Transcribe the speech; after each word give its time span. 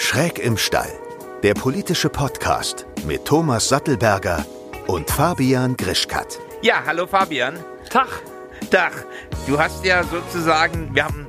Schräg 0.00 0.38
im 0.38 0.56
Stall, 0.56 0.92
der 1.42 1.54
politische 1.54 2.08
Podcast 2.08 2.86
mit 3.04 3.24
Thomas 3.24 3.68
Sattelberger 3.68 4.46
und 4.86 5.10
Fabian 5.10 5.76
Grischkat. 5.76 6.38
Ja, 6.62 6.84
hallo 6.86 7.04
Fabian. 7.08 7.58
Tag. 7.90 8.22
Tag. 8.70 8.92
Du 9.48 9.58
hast 9.58 9.84
ja 9.84 10.04
sozusagen, 10.04 10.94
wir 10.94 11.04
haben 11.04 11.28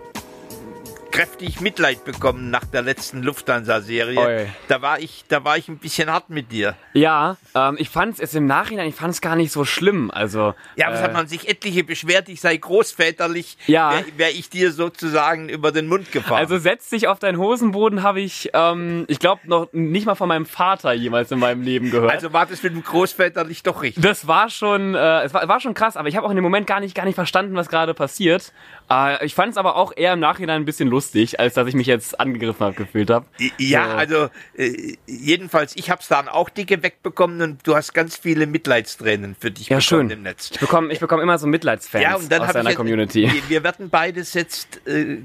kräftig 1.20 1.60
Mitleid 1.60 2.06
bekommen 2.06 2.50
nach 2.50 2.64
der 2.64 2.82
letzten 2.82 3.22
Lufthansa-Serie. 3.24 4.48
Da 4.70 4.82
war 4.82 5.00
ich, 5.00 5.26
da 5.28 5.44
war 5.44 5.58
ich 5.58 5.68
ein 5.68 5.78
bisschen 5.78 6.10
hart 6.10 6.30
mit 6.30 6.50
dir. 6.50 6.76
Ja, 6.94 7.36
ähm, 7.54 7.76
ich 7.78 7.90
fand 7.90 8.22
es 8.22 8.36
im 8.36 8.46
Nachhinein, 8.46 8.88
ich 8.88 8.96
fand 8.96 9.14
es 9.14 9.20
gar 9.20 9.36
nicht 9.36 9.52
so 9.52 9.66
schlimm. 9.66 10.12
Also 10.12 10.54
Ja, 10.78 10.88
aber 10.88 10.96
es 10.96 11.02
hat 11.02 11.12
man 11.12 11.28
sich 11.28 11.50
etliche 11.50 11.84
beschwert, 11.84 12.30
ich 12.30 12.40
sei 12.40 12.56
großväterlich, 12.56 13.58
Ja. 13.68 13.92
wäre 13.92 14.06
wär 14.16 14.30
ich 14.32 14.50
dir 14.50 14.72
sozusagen 14.72 15.50
über 15.50 15.74
den 15.74 15.88
Mund 15.88 16.10
gefahren. 16.14 16.38
also 16.38 16.58
setz 16.58 16.90
dich 16.90 17.10
auf 17.10 17.20
deinen 17.20 17.38
Hosenboden 17.38 18.02
habe 18.02 18.22
ich, 18.22 18.52
ähm, 18.54 19.04
ich 19.10 19.20
glaube 19.20 19.42
noch 19.44 19.68
nicht 19.74 20.06
mal 20.06 20.16
von 20.16 20.30
meinem 20.30 20.46
Vater 20.46 20.94
jemals 20.94 21.32
in 21.32 21.40
meinem 21.40 21.64
Leben 21.64 21.92
gehört. 21.92 22.14
Also 22.14 22.32
war 22.32 22.46
das 22.46 22.64
mit 22.64 22.74
dem 22.74 22.82
großväterlich 22.84 23.64
doch 23.64 23.82
richtig. 23.82 24.02
das 24.02 24.26
war 24.26 24.50
schon, 24.50 24.96
äh, 24.96 25.24
es 25.24 25.34
war, 25.34 25.46
war 25.50 25.60
schon 25.60 25.74
krass, 25.74 25.98
aber 25.98 26.08
ich 26.08 26.16
habe 26.16 26.26
auch 26.26 26.32
in 26.32 26.38
dem 26.38 26.44
Moment 26.44 26.66
gar 26.66 26.80
nicht, 26.80 26.96
gar 26.96 27.04
nicht 27.04 27.16
verstanden, 27.16 27.56
was 27.58 27.68
gerade 27.68 27.94
passiert. 27.94 28.54
Äh, 28.90 29.26
ich 29.26 29.36
fand 29.36 29.52
es 29.52 29.58
aber 29.58 29.76
auch 29.76 29.92
eher 29.94 30.14
im 30.14 30.22
Nachhinein 30.22 30.62
ein 30.62 30.66
bisschen 30.66 30.88
lustig, 30.88 31.09
als 31.40 31.54
dass 31.56 31.68
ich 31.68 31.74
mich 31.76 31.88
jetzt 31.88 32.20
angegriffen 32.20 32.60
habe 32.66 32.76
gefühlt 32.76 33.10
habe. 33.10 33.26
Ja, 33.58 33.92
So. 33.92 33.98
also 33.98 34.30
äh, 34.58 34.96
jedenfalls, 35.08 35.76
ich 35.76 35.90
hab's 35.90 36.08
dann 36.08 36.28
auch 36.28 36.50
dicke 36.50 36.82
wegbekommen 36.84 37.42
und 37.42 37.68
du 37.68 37.76
hast 37.76 37.94
ganz 37.94 38.18
viele 38.18 38.48
Mitleidstränen 38.48 39.36
für 39.40 39.52
dich 39.52 39.70
Ja, 39.70 39.78
bekommen 39.78 40.10
schön. 40.10 40.10
im 40.10 40.24
Netz. 40.24 40.50
Ich 40.52 40.60
bekomme 40.60 40.92
ich 40.94 41.00
bekomm 41.00 41.20
immer 41.20 41.38
so 41.38 41.48
Mitleidsfans 41.48 42.04
Ja, 42.04 42.16
und 42.16 42.32
dann 42.32 42.42
aus 42.42 42.54
deiner 42.54 42.70
ich 42.72 42.76
Community. 42.76 43.30
Wir, 43.32 43.50
wir 43.50 43.64
werden 43.64 43.90
beides 43.90 44.34
jetzt 44.34 44.86
äh, 44.88 45.20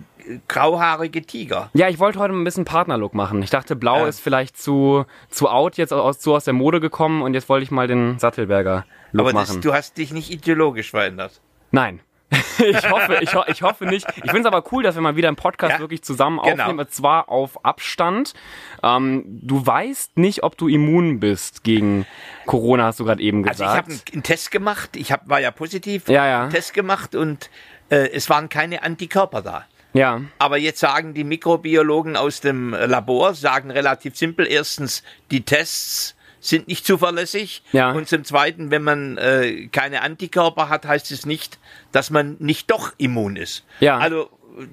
grauhaarige 0.48 1.22
Tiger. 1.22 1.70
Ja, 1.74 1.88
ich 1.88 1.98
wollte 1.98 2.18
heute 2.18 2.34
ein 2.34 2.44
bisschen 2.44 2.64
Partnerlook 2.64 3.14
machen. 3.14 3.42
Ich 3.42 3.50
dachte, 3.50 3.76
blau 3.76 3.98
Ja. 4.00 4.06
ist 4.08 4.20
vielleicht 4.20 4.56
zu, 4.60 5.04
zu 5.28 5.48
out, 5.48 5.76
jetzt 5.76 5.92
aus, 5.92 6.18
zu 6.18 6.34
aus 6.34 6.44
der 6.44 6.54
Mode 6.54 6.80
gekommen 6.80 7.22
und 7.22 7.34
jetzt 7.34 7.48
wollte 7.48 7.64
ich 7.64 7.70
mal 7.70 7.86
den 7.86 8.18
Sattelberger 8.18 8.86
Look 9.12 9.28
Aber 9.28 9.38
das, 9.38 9.48
machen. 9.50 9.60
du 9.60 9.72
hast 9.74 9.96
dich 9.98 10.12
nicht 10.12 10.30
ideologisch 10.30 10.90
verändert. 10.90 11.40
Nein. 11.70 12.00
ich 12.58 12.90
hoffe, 12.90 13.18
ich, 13.20 13.34
ho 13.34 13.42
ich 13.46 13.62
hoffe 13.62 13.84
nicht. 13.86 14.06
Ich 14.16 14.30
finde 14.30 14.40
es 14.40 14.46
aber 14.46 14.64
cool, 14.72 14.82
dass 14.82 14.94
wir 14.94 15.02
mal 15.02 15.16
wieder 15.16 15.28
einen 15.28 15.36
Podcast 15.36 15.74
Ja, 15.74 15.78
wirklich 15.80 16.02
zusammen 16.02 16.40
genau. 16.42 16.62
aufnehmen, 16.62 16.80
und 16.80 16.90
zwar 16.92 17.28
auf 17.28 17.64
Abstand. 17.64 18.34
Ähm, 18.82 19.24
du 19.26 19.64
weißt 19.66 20.16
nicht, 20.18 20.42
ob 20.42 20.56
du 20.56 20.68
immun 20.68 21.20
bist 21.20 21.64
gegen 21.64 22.06
Corona, 22.46 22.84
hast 22.84 23.00
du 23.00 23.04
gerade 23.04 23.22
eben 23.22 23.46
Also 23.48 23.64
gesagt. 23.64 23.70
ich 23.72 23.78
habe 23.78 23.90
einen, 23.90 24.00
einen 24.14 24.22
Test 24.22 24.50
gemacht, 24.50 24.96
ich 24.96 25.12
hab, 25.12 25.28
war 25.28 25.40
ja 25.40 25.50
positiv, 25.50 26.08
Ja, 26.08 26.26
ja. 26.26 26.42
einen 26.42 26.50
Test 26.52 26.74
gemacht 26.74 27.14
und 27.14 27.50
äh, 27.90 28.08
es 28.12 28.28
waren 28.30 28.48
keine 28.48 28.82
Antikörper 28.82 29.42
da. 29.42 29.64
ja, 29.92 30.20
Aber 30.38 30.58
jetzt 30.58 30.80
sagen 30.80 31.14
die 31.14 31.24
Mikrobiologen 31.24 32.16
aus 32.16 32.40
dem 32.40 32.70
Labor, 32.72 33.34
sagen 33.34 33.70
relativ 33.70 34.16
simpel, 34.16 34.46
erstens, 34.46 35.02
die 35.30 35.42
Tests 35.42 36.16
sind 36.46 36.68
nicht 36.68 36.86
zuverlässig. 36.86 37.62
Ja. 37.72 37.92
Und 37.92 38.08
zum 38.08 38.24
Zweiten, 38.24 38.70
wenn 38.70 38.82
man 38.82 39.16
äh, 39.18 39.68
keine 39.68 40.02
Antikörper 40.02 40.68
hat, 40.68 40.86
heißt 40.86 41.10
es 41.10 41.26
nicht, 41.26 41.58
dass 41.92 42.10
man 42.10 42.36
nicht 42.38 42.70
doch 42.70 42.92
immun 42.98 43.36
ist. 43.36 43.64
Ja. 43.80 43.98
Also 43.98 44.28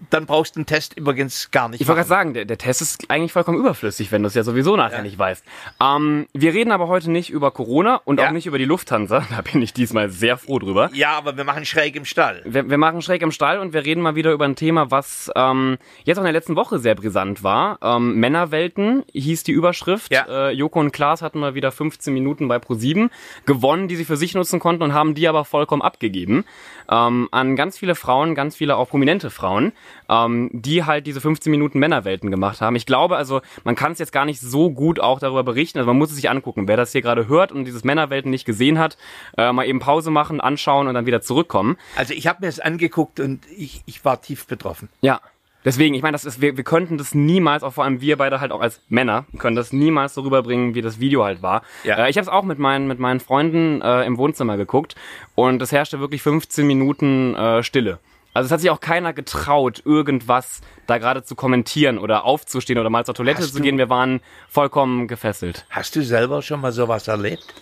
dann 0.09 0.25
brauchst 0.25 0.55
du 0.55 0.59
einen 0.59 0.65
Test 0.65 0.97
übrigens 0.97 1.49
gar 1.51 1.69
nicht 1.69 1.81
Ich 1.81 1.87
wollte 1.87 1.99
gerade 1.99 2.09
sagen, 2.09 2.33
der, 2.33 2.45
der 2.45 2.57
Test 2.57 2.81
ist 2.81 3.09
eigentlich 3.09 3.31
vollkommen 3.31 3.57
überflüssig, 3.59 4.11
wenn 4.11 4.21
du 4.23 4.27
es 4.27 4.33
ja 4.35 4.43
sowieso 4.43 4.75
nachher 4.75 4.97
Ja. 4.97 5.03
nicht 5.03 5.17
weißt. 5.17 5.43
Ähm, 5.81 6.27
wir 6.33 6.53
reden 6.53 6.71
aber 6.71 6.87
heute 6.87 7.09
nicht 7.09 7.29
über 7.29 7.51
Corona 7.51 8.01
und 8.05 8.19
Ja. 8.19 8.27
auch 8.27 8.31
nicht 8.31 8.45
über 8.45 8.57
die 8.57 8.65
Lufthansa. 8.65 9.25
Da 9.31 9.41
bin 9.41 9.61
ich 9.61 9.73
diesmal 9.73 10.09
sehr 10.09 10.37
froh 10.37 10.59
drüber. 10.59 10.89
Ja, 10.93 11.17
aber 11.17 11.35
wir 11.37 11.43
machen 11.43 11.65
schräg 11.65 11.95
im 11.95 12.05
Stall. 12.05 12.41
Wir, 12.45 12.69
wir 12.69 12.77
machen 12.77 13.01
schräg 13.01 13.21
im 13.21 13.31
Stall 13.31 13.59
und 13.59 13.73
wir 13.73 13.83
reden 13.85 14.01
mal 14.01 14.15
wieder 14.15 14.31
über 14.33 14.45
ein 14.45 14.55
Thema, 14.55 14.91
was 14.91 15.31
ähm, 15.35 15.77
jetzt 16.03 16.17
auch 16.17 16.21
in 16.21 16.25
der 16.25 16.33
letzten 16.33 16.55
Woche 16.55 16.79
sehr 16.79 16.95
brisant 16.95 17.43
war. 17.43 17.79
Ähm, 17.81 18.15
Männerwelten 18.19 19.03
hieß 19.13 19.43
die 19.43 19.51
Überschrift. 19.51 20.11
Ja. 20.13 20.49
Äh, 20.49 20.51
Joko 20.51 20.79
und 20.79 20.91
Klaas 20.91 21.21
hatten 21.21 21.39
mal 21.39 21.55
wieder 21.55 21.71
15 21.71 22.13
Minuten 22.13 22.47
bei 22.47 22.57
Pro7 22.57 23.09
gewonnen, 23.45 23.87
die 23.87 23.95
sie 23.95 24.05
für 24.05 24.17
sich 24.17 24.35
nutzen 24.35 24.59
konnten 24.59 24.83
und 24.83 24.93
haben 24.93 25.15
die 25.15 25.27
aber 25.27 25.45
vollkommen 25.45 25.81
abgegeben 25.81 26.45
ähm, 26.91 27.29
an 27.31 27.55
ganz 27.55 27.77
viele 27.77 27.95
Frauen, 27.95 28.35
ganz 28.35 28.55
viele 28.55 28.75
auch 28.75 28.89
prominente 28.89 29.29
Frauen, 29.29 29.71
ähm, 30.09 30.49
die 30.53 30.83
halt 30.83 31.07
diese 31.07 31.21
15 31.21 31.49
Minuten 31.49 31.79
Männerwelten 31.79 32.29
gemacht 32.29 32.61
haben. 32.61 32.75
Ich 32.75 32.85
glaube 32.85 33.15
also, 33.15 33.41
man 33.63 33.75
kann 33.75 33.93
es 33.93 33.99
jetzt 33.99 34.11
gar 34.11 34.25
nicht 34.25 34.41
so 34.41 34.69
gut 34.69 34.99
auch 34.99 35.19
darüber 35.19 35.43
berichten. 35.43 35.79
Also 35.79 35.87
man 35.87 35.97
muss 35.97 36.09
es 36.09 36.15
sich 36.17 36.29
angucken. 36.29 36.67
Wer 36.67 36.77
das 36.77 36.91
hier 36.91 37.01
gerade 37.01 37.27
hört 37.27 37.51
und 37.51 37.65
dieses 37.65 37.83
Männerwelten 37.83 38.29
nicht 38.29 38.45
gesehen 38.45 38.77
hat, 38.77 38.97
äh, 39.37 39.51
mal 39.51 39.65
eben 39.65 39.79
Pause 39.79 40.11
machen, 40.11 40.41
anschauen 40.41 40.87
und 40.87 40.93
dann 40.93 41.05
wieder 41.05 41.21
zurückkommen. 41.21 41.77
Also 41.95 42.13
ich 42.13 42.27
habe 42.27 42.39
mir 42.41 42.47
das 42.47 42.59
angeguckt 42.59 43.19
und 43.19 43.45
ich, 43.55 43.81
ich 43.85 44.03
war 44.03 44.21
tief 44.21 44.45
betroffen. 44.45 44.89
Ja. 45.01 45.21
Deswegen, 45.63 45.93
ich 45.93 46.01
meine, 46.01 46.13
das 46.13 46.25
ist, 46.25 46.41
wir, 46.41 46.57
wir 46.57 46.63
könnten 46.63 46.97
das 46.97 47.13
niemals, 47.13 47.63
auch 47.63 47.73
vor 47.73 47.83
allem 47.83 48.01
wir 48.01 48.17
beide 48.17 48.41
halt 48.41 48.51
auch 48.51 48.61
als 48.61 48.81
Männer, 48.89 49.25
können 49.37 49.55
das 49.55 49.71
niemals 49.71 50.15
so 50.15 50.21
rüberbringen, 50.21 50.73
wie 50.73 50.81
das 50.81 50.99
Video 50.99 51.23
halt 51.23 51.41
war. 51.41 51.61
Ja. 51.83 51.97
Äh, 51.97 52.09
ich 52.09 52.17
habe 52.17 52.23
es 52.23 52.29
auch 52.29 52.43
mit 52.43 52.59
meinen, 52.59 52.87
mit 52.87 52.99
meinen 52.99 53.19
Freunden 53.19 53.81
äh, 53.81 54.03
im 54.03 54.17
Wohnzimmer 54.17 54.57
geguckt 54.57 54.95
und 55.35 55.61
es 55.61 55.71
herrschte 55.71 55.99
wirklich 55.99 56.21
15 56.21 56.65
Minuten 56.65 57.35
äh, 57.35 57.63
Stille. 57.63 57.99
Also 58.33 58.45
es 58.45 58.51
hat 58.51 58.61
sich 58.61 58.69
auch 58.69 58.79
keiner 58.79 59.13
getraut, 59.13 59.81
irgendwas 59.85 60.61
da 60.87 60.97
gerade 60.97 61.23
zu 61.23 61.35
kommentieren 61.35 61.97
oder 61.97 62.23
aufzustehen 62.23 62.79
oder 62.79 62.89
mal 62.89 63.05
zur 63.05 63.13
Toilette 63.13 63.41
Hast 63.41 63.53
zu 63.53 63.61
gehen. 63.61 63.77
Wir 63.77 63.89
waren 63.89 64.21
vollkommen 64.47 65.07
gefesselt. 65.07 65.65
Hast 65.69 65.95
du 65.95 66.01
selber 66.01 66.41
schon 66.41 66.61
mal 66.61 66.71
sowas 66.71 67.07
erlebt? 67.07 67.53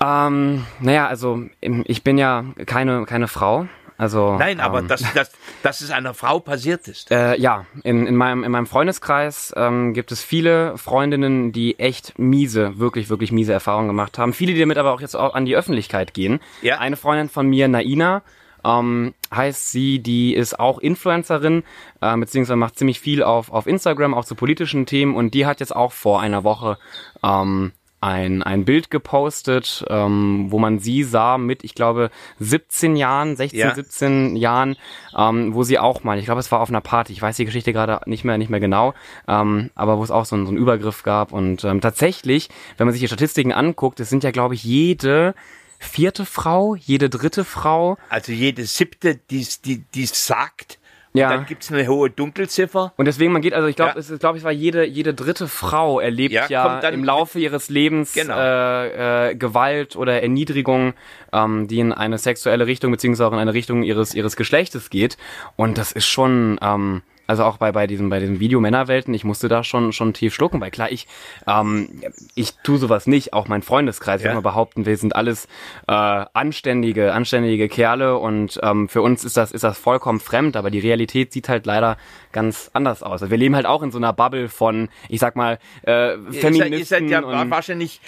Ähm, 0.00 0.64
naja, 0.80 1.08
also 1.08 1.42
ich 1.60 2.04
bin 2.04 2.18
ja 2.18 2.44
keine, 2.66 3.04
keine 3.04 3.28
Frau. 3.28 3.66
Also, 3.98 4.36
Nein, 4.38 4.60
aber 4.60 4.78
ähm, 4.78 4.88
dass, 4.88 5.02
dass, 5.12 5.32
dass 5.64 5.80
es 5.80 5.90
einer 5.90 6.14
Frau 6.14 6.38
passiert 6.38 6.86
ist. 6.88 7.10
Äh, 7.18 7.40
ja, 7.40 7.64
in, 7.82 8.06
in, 8.06 8.14
meinem, 8.14 8.44
in 8.44 8.52
meinem 8.52 8.66
Freundeskreis 8.66 9.52
ähm, 9.56 9.92
gibt 9.92 10.12
es 10.12 10.22
viele 10.22 10.76
Freundinnen, 10.78 11.52
die 11.52 11.78
echt 11.78 12.16
miese, 12.16 12.78
wirklich, 12.78 13.08
wirklich 13.08 13.32
miese 13.32 13.52
Erfahrungen 13.52 13.88
gemacht 13.88 14.18
haben. 14.18 14.34
Viele, 14.34 14.52
die 14.52 14.60
damit 14.60 14.78
aber 14.78 14.92
auch 14.92 15.00
jetzt 15.00 15.16
auch 15.16 15.34
an 15.34 15.46
die 15.46 15.56
Öffentlichkeit 15.56 16.14
gehen. 16.14 16.38
Ja. 16.62 16.78
Eine 16.78 16.96
Freundin 16.96 17.28
von 17.28 17.48
mir, 17.48 17.66
Naina, 17.66 18.22
ähm, 18.64 19.14
heißt 19.34 19.72
sie, 19.72 20.00
die 20.00 20.34
ist 20.34 20.60
auch 20.60 20.78
Influencerin, 20.78 21.64
äh, 22.00 22.16
beziehungsweise 22.16 22.56
macht 22.56 22.78
ziemlich 22.78 23.00
viel 23.00 23.22
auf, 23.22 23.50
auf 23.50 23.66
Instagram, 23.66 24.14
auch 24.14 24.24
zu 24.24 24.34
politischen 24.34 24.86
Themen. 24.86 25.16
Und 25.16 25.34
die 25.34 25.46
hat 25.46 25.60
jetzt 25.60 25.74
auch 25.74 25.92
vor 25.92 26.20
einer 26.20 26.44
Woche 26.44 26.78
ähm, 27.24 27.72
ein, 28.00 28.42
ein 28.44 28.64
Bild 28.64 28.90
gepostet, 28.90 29.84
ähm, 29.88 30.46
wo 30.50 30.58
man 30.58 30.78
sie 30.78 31.02
sah 31.02 31.36
mit, 31.38 31.64
ich 31.64 31.74
glaube, 31.74 32.10
17 32.38 32.94
Jahren, 32.96 33.34
16, 33.36 33.58
Ja. 33.60 33.74
17 33.74 34.36
Jahren, 34.36 34.76
ähm, 35.16 35.54
wo 35.54 35.64
sie 35.64 35.78
auch 35.78 36.04
mal, 36.04 36.18
ich 36.18 36.24
glaube, 36.26 36.40
es 36.40 36.52
war 36.52 36.60
auf 36.60 36.68
einer 36.68 36.80
Party, 36.80 37.12
ich 37.12 37.20
weiß 37.20 37.36
die 37.36 37.44
Geschichte 37.44 37.72
gerade 37.72 38.00
nicht 38.08 38.24
mehr, 38.24 38.38
nicht 38.38 38.50
mehr 38.50 38.60
genau, 38.60 38.94
ähm, 39.26 39.70
aber 39.74 39.98
wo 39.98 40.04
es 40.04 40.10
auch 40.12 40.24
so, 40.26 40.36
einen- 40.36 40.46
so 40.46 40.50
einen 40.52 40.58
Übergriff 40.60 41.02
gab. 41.02 41.32
Und 41.32 41.64
ähm, 41.64 41.80
tatsächlich, 41.80 42.48
wenn 42.76 42.86
man 42.86 42.92
sich 42.92 43.00
die 43.00 43.08
Statistiken 43.08 43.52
anguckt, 43.52 43.98
es 44.00 44.08
sind 44.10 44.22
ja, 44.22 44.30
glaube 44.30 44.54
ich, 44.54 44.62
jede 44.62 45.34
vierte 45.80 46.24
Frau, 46.26 46.74
jede 46.76 47.08
dritte 47.10 47.44
Frau. 47.44 47.98
Also 48.08 48.32
jede 48.32 48.64
siebte, 48.64 49.16
die 49.30 49.46
die 49.64 49.78
die's 49.94 50.26
sagt. 50.26 50.78
Ja. 51.14 51.30
Dann 51.30 51.46
gibt's 51.46 51.72
eine 51.72 51.86
hohe 51.86 52.10
Dunkelziffer. 52.10 52.92
Und 52.96 53.06
deswegen, 53.06 53.32
man 53.32 53.42
geht, 53.42 53.54
also 53.54 53.66
ich 53.66 53.76
glaube, 53.76 53.92
Ja. 53.94 53.98
es 53.98 54.10
ist, 54.10 54.20
glaube 54.20 54.38
ich, 54.38 54.44
war 54.44 54.52
jede, 54.52 54.84
jede 54.84 55.14
dritte 55.14 55.48
Frau 55.48 56.00
erlebt 56.00 56.32
Ja, 56.32 56.46
ja, 56.48 56.78
im 56.88 57.04
Laufe 57.04 57.38
ihres 57.38 57.68
Lebens 57.70 58.12
Genau. 58.12 58.36
äh, 58.38 59.30
äh, 59.30 59.34
Gewalt 59.34 59.96
oder 59.96 60.22
Erniedrigung, 60.22 60.94
ähm, 61.32 61.66
die 61.68 61.80
in 61.80 61.92
eine 61.92 62.18
sexuelle 62.18 62.66
Richtung 62.66 62.90
beziehungsweise 62.92 63.26
auch 63.28 63.32
in 63.32 63.38
eine 63.38 63.54
Richtung 63.54 63.82
ihres 63.82 64.14
ihres 64.14 64.36
Geschlechtes 64.36 64.90
geht. 64.90 65.16
Und 65.56 65.78
das 65.78 65.92
ist 65.92 66.06
schon, 66.06 66.58
ähm, 66.62 67.02
also 67.28 67.44
auch 67.44 67.58
bei 67.58 67.70
bei 67.70 67.86
diesem 67.86 68.08
bei 68.10 68.18
diesem 68.18 68.40
Video 68.40 68.58
Männerwelten, 68.58 69.14
ich 69.14 69.22
musste 69.22 69.48
da 69.48 69.62
schon 69.62 69.92
schon 69.92 70.14
tief 70.14 70.34
schlucken, 70.34 70.60
weil 70.60 70.70
klar, 70.72 70.90
ich 70.90 71.06
ähm, 71.46 71.88
ich 72.34 72.54
tu 72.64 72.76
sowas 72.78 73.06
nicht, 73.06 73.32
auch 73.34 73.46
mein 73.46 73.62
Freundeskreis, 73.62 74.22
Ja. 74.22 74.30
würde 74.30 74.36
mal 74.36 74.50
behaupten, 74.50 74.86
wir 74.86 74.96
sind 74.96 75.14
alles 75.14 75.46
äh, 75.86 75.92
anständige 75.92 77.12
anständige 77.12 77.68
Kerle 77.68 78.16
und 78.18 78.58
ähm, 78.62 78.88
für 78.88 79.02
uns 79.02 79.24
ist 79.24 79.36
das 79.36 79.52
ist 79.52 79.62
das 79.62 79.78
vollkommen 79.78 80.20
fremd, 80.20 80.56
aber 80.56 80.70
die 80.70 80.80
Realität 80.80 81.32
sieht 81.32 81.48
halt 81.48 81.66
leider 81.66 81.98
ganz 82.32 82.70
anders 82.72 83.02
aus. 83.02 83.22
Also 83.22 83.30
wir 83.30 83.38
leben 83.38 83.54
halt 83.56 83.66
auch 83.66 83.82
in 83.82 83.90
so 83.90 83.98
einer 83.98 84.12
Bubble 84.12 84.48
von, 84.48 84.88
ich 85.08 85.20
sag 85.20 85.36
mal, 85.36 85.58
äh, 85.82 86.16
Feministen 86.30 86.72
ihr 86.72 86.84
seid 86.84 87.02
ja 87.10 87.20
und 87.20 87.50
wahrscheinlich 87.50 88.00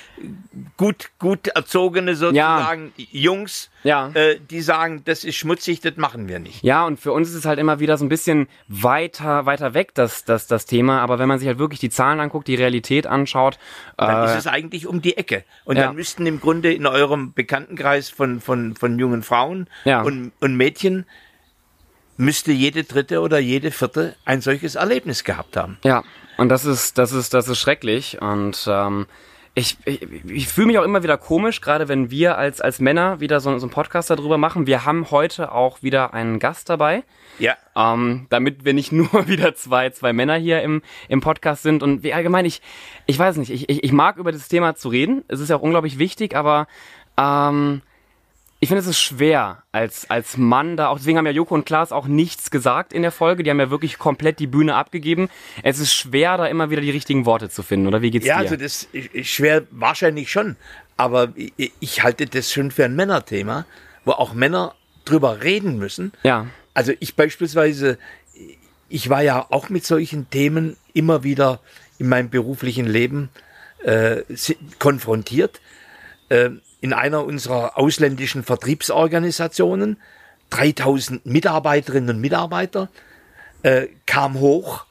gut, 0.76 1.10
gut 1.18 1.48
erzogene 1.48 2.14
sozusagen 2.14 2.92
Jungs, 2.96 3.70
Ja. 3.82 4.10
äh, 4.14 4.38
die 4.38 4.60
sagen, 4.60 5.02
das 5.04 5.24
ist 5.24 5.36
schmutzig, 5.36 5.80
das 5.80 5.96
machen 5.96 6.28
wir 6.28 6.38
nicht. 6.38 6.62
Ja, 6.62 6.84
und 6.84 7.00
für 7.00 7.12
uns 7.12 7.28
ist 7.28 7.34
es 7.34 7.44
halt 7.46 7.58
immer 7.58 7.80
wieder 7.80 7.96
so 7.96 8.04
ein 8.04 8.08
bisschen 8.08 8.48
weiter, 8.68 9.46
weiter 9.46 9.74
weg, 9.74 9.94
das, 9.94 10.24
das, 10.24 10.46
das 10.46 10.66
Thema. 10.66 11.00
Aber 11.00 11.18
wenn 11.18 11.28
man 11.28 11.38
sich 11.38 11.48
halt 11.48 11.58
wirklich 11.58 11.80
die 11.80 11.90
Zahlen 11.90 12.20
anguckt, 12.20 12.48
die 12.48 12.54
Realität 12.54 13.06
anschaut, 13.06 13.58
Dann 13.96 14.22
äh, 14.22 14.26
ist 14.26 14.38
es 14.38 14.46
eigentlich 14.46 14.86
um 14.86 15.00
die 15.02 15.16
Ecke. 15.16 15.44
Und 15.64 15.76
ja. 15.76 15.84
dann 15.86 15.96
müssten 15.96 16.26
im 16.26 16.40
Grunde 16.40 16.72
in 16.72 16.86
eurem 16.86 17.32
Bekanntenkreis 17.32 18.10
von, 18.10 18.40
von, 18.40 18.74
von 18.76 18.98
jungen 18.98 19.22
Frauen 19.22 19.66
Ja. 19.84 20.02
und, 20.02 20.32
und 20.40 20.56
Mädchen 20.56 21.06
müsste 22.16 22.52
jede 22.52 22.84
dritte 22.84 23.20
oder 23.20 23.38
jede 23.38 23.70
vierte 23.70 24.14
ein 24.24 24.40
solches 24.40 24.74
Erlebnis 24.74 25.24
gehabt 25.24 25.56
haben. 25.56 25.78
Ja, 25.84 26.04
und 26.36 26.48
das 26.48 26.64
ist, 26.64 26.98
das 26.98 27.12
ist, 27.12 27.34
das 27.34 27.48
ist 27.48 27.58
schrecklich. 27.58 28.20
Und 28.20 28.66
ähm, 28.66 29.06
ich, 29.54 29.76
ich, 29.84 30.00
ich 30.24 30.48
fühle 30.48 30.68
mich 30.68 30.78
auch 30.78 30.84
immer 30.84 31.02
wieder 31.02 31.18
komisch, 31.18 31.60
gerade 31.60 31.88
wenn 31.88 32.10
wir 32.10 32.38
als, 32.38 32.60
als 32.60 32.78
Männer 32.78 33.20
wieder 33.20 33.40
so, 33.40 33.58
so 33.58 33.66
einen 33.66 33.72
Podcast 33.72 34.08
darüber 34.08 34.38
machen. 34.38 34.66
Wir 34.66 34.84
haben 34.84 35.10
heute 35.10 35.52
auch 35.52 35.82
wieder 35.82 36.14
einen 36.14 36.38
Gast 36.38 36.68
dabei. 36.70 37.02
Ja. 37.38 37.56
Ähm, 37.74 38.26
damit 38.30 38.64
wir 38.64 38.74
nicht 38.74 38.92
nur 38.92 39.28
wieder 39.28 39.54
zwei, 39.54 39.90
zwei 39.90 40.12
Männer 40.12 40.36
hier 40.36 40.62
im, 40.62 40.82
im 41.08 41.20
Podcast 41.20 41.62
sind. 41.62 41.82
Und 41.82 42.02
wie 42.02 42.14
allgemein, 42.14 42.44
ich, 42.44 42.62
ich 43.06 43.18
weiß 43.18 43.36
nicht, 43.36 43.50
ich, 43.50 43.68
ich, 43.68 43.82
ich 43.82 43.92
mag 43.92 44.16
über 44.16 44.32
das 44.32 44.48
Thema 44.48 44.76
zu 44.76 44.88
reden. 44.88 45.24
Es 45.28 45.40
ist 45.40 45.50
ja 45.50 45.56
auch 45.56 45.62
unglaublich 45.62 45.98
wichtig, 45.98 46.36
aber 46.36 46.68
ähm, 47.18 47.82
ich 48.62 48.68
finde, 48.68 48.82
es 48.82 48.86
ist 48.86 49.00
schwer 49.00 49.62
als, 49.72 50.08
als 50.10 50.36
Mann 50.36 50.76
da, 50.76 50.88
auch 50.88 50.98
deswegen 50.98 51.16
haben 51.18 51.24
ja 51.26 51.32
Joko 51.32 51.54
und 51.54 51.64
Klaas 51.64 51.92
auch 51.92 52.06
nichts 52.06 52.50
gesagt 52.50 52.92
in 52.92 53.00
der 53.02 53.10
Folge. 53.10 53.42
Die 53.42 53.50
haben 53.50 53.58
ja 53.60 53.70
wirklich 53.70 53.98
komplett 53.98 54.38
die 54.38 54.46
Bühne 54.46 54.74
abgegeben. 54.74 55.30
Es 55.62 55.78
ist 55.78 55.94
schwer, 55.94 56.36
da 56.36 56.46
immer 56.46 56.68
wieder 56.70 56.82
die 56.82 56.90
richtigen 56.90 57.24
Worte 57.24 57.48
zu 57.48 57.62
finden, 57.62 57.86
oder 57.86 58.02
wie 58.02 58.10
geht's 58.10 58.26
Ja, 58.26 58.36
dir? 58.36 58.40
also 58.42 58.56
das 58.56 58.86
ist 58.92 59.28
schwer, 59.28 59.62
wahrscheinlich 59.70 60.30
schon. 60.30 60.56
Aber 60.98 61.32
ich, 61.36 61.72
ich 61.80 62.02
halte 62.02 62.26
das 62.26 62.52
schon 62.52 62.70
für 62.70 62.84
ein 62.84 62.94
Männerthema, 62.94 63.64
wo 64.04 64.12
auch 64.12 64.34
Männer 64.34 64.74
drüber 65.06 65.42
reden 65.42 65.78
müssen. 65.78 66.12
ja, 66.22 66.46
Also 66.74 66.92
ich 67.00 67.16
beispielsweise, 67.16 67.96
ich 68.90 69.08
war 69.08 69.22
ja 69.22 69.46
auch 69.48 69.70
mit 69.70 69.86
solchen 69.86 70.28
Themen 70.28 70.76
immer 70.92 71.24
wieder 71.24 71.60
in 71.98 72.08
meinem 72.10 72.28
beruflichen 72.28 72.86
Leben 72.86 73.30
äh, 73.84 74.22
konfrontiert. 74.78 75.60
Äh, 76.28 76.50
in 76.80 76.92
einer 76.92 77.24
unserer 77.24 77.76
ausländischen 77.76 78.42
Vertriebsorganisationen, 78.42 79.98
3000 80.50 81.26
Mitarbeiterinnen 81.26 82.16
und 82.16 82.20
Mitarbeiter, 82.20 82.88
äh, 83.62 83.88
kam 84.06 84.40
hoch, 84.40 84.86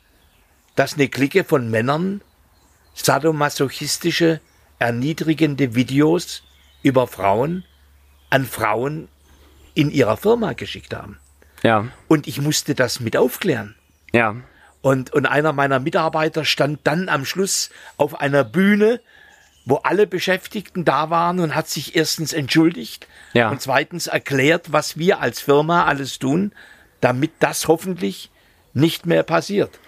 dass 0.76 0.94
eine 0.94 1.10
Clique 1.10 1.44
von 1.44 1.70
Männern 1.70 2.22
sadomasochistische, 2.94 4.40
erniedrigende 4.78 5.76
Videos 5.76 6.44
über 6.84 7.08
Frauen 7.08 7.66
an 8.30 8.46
Frauen 8.46 9.10
in 9.74 9.92
ihrer 9.92 10.18
Firma 10.18 10.54
geschickt 10.54 10.94
haben. 10.94 11.20
ja, 11.64 11.88
Und 12.08 12.28
ich 12.28 12.40
musste 12.42 12.76
das 12.76 13.00
mit 13.00 13.18
aufklären. 13.18 13.76
ja, 14.14 14.36
Und, 14.82 15.12
und 15.12 15.26
einer 15.26 15.52
meiner 15.52 15.80
Mitarbeiter 15.80 16.46
stand 16.46 16.80
dann 16.86 17.10
am 17.10 17.26
Schluss 17.26 17.70
auf 17.98 18.20
einer 18.22 18.44
Bühne, 18.44 19.02
wo 19.70 19.76
alle 19.78 20.08
Beschäftigten 20.08 20.84
da 20.84 21.10
waren 21.10 21.40
und 21.40 21.54
hat 21.56 21.70
sich 21.70 21.96
erstens 21.96 22.34
entschuldigt 22.34 23.08
Ja. 23.34 23.50
und 23.50 23.62
zweitens 23.62 24.08
erklärt, 24.08 24.72
was 24.72 24.98
wir 24.98 25.20
als 25.22 25.40
Firma 25.42 25.86
alles 25.86 26.18
tun, 26.20 26.52
damit 27.02 27.32
das 27.40 27.68
hoffentlich 27.68 28.32
nicht 28.74 29.06
mehr 29.06 29.24
passiert. 29.24 29.80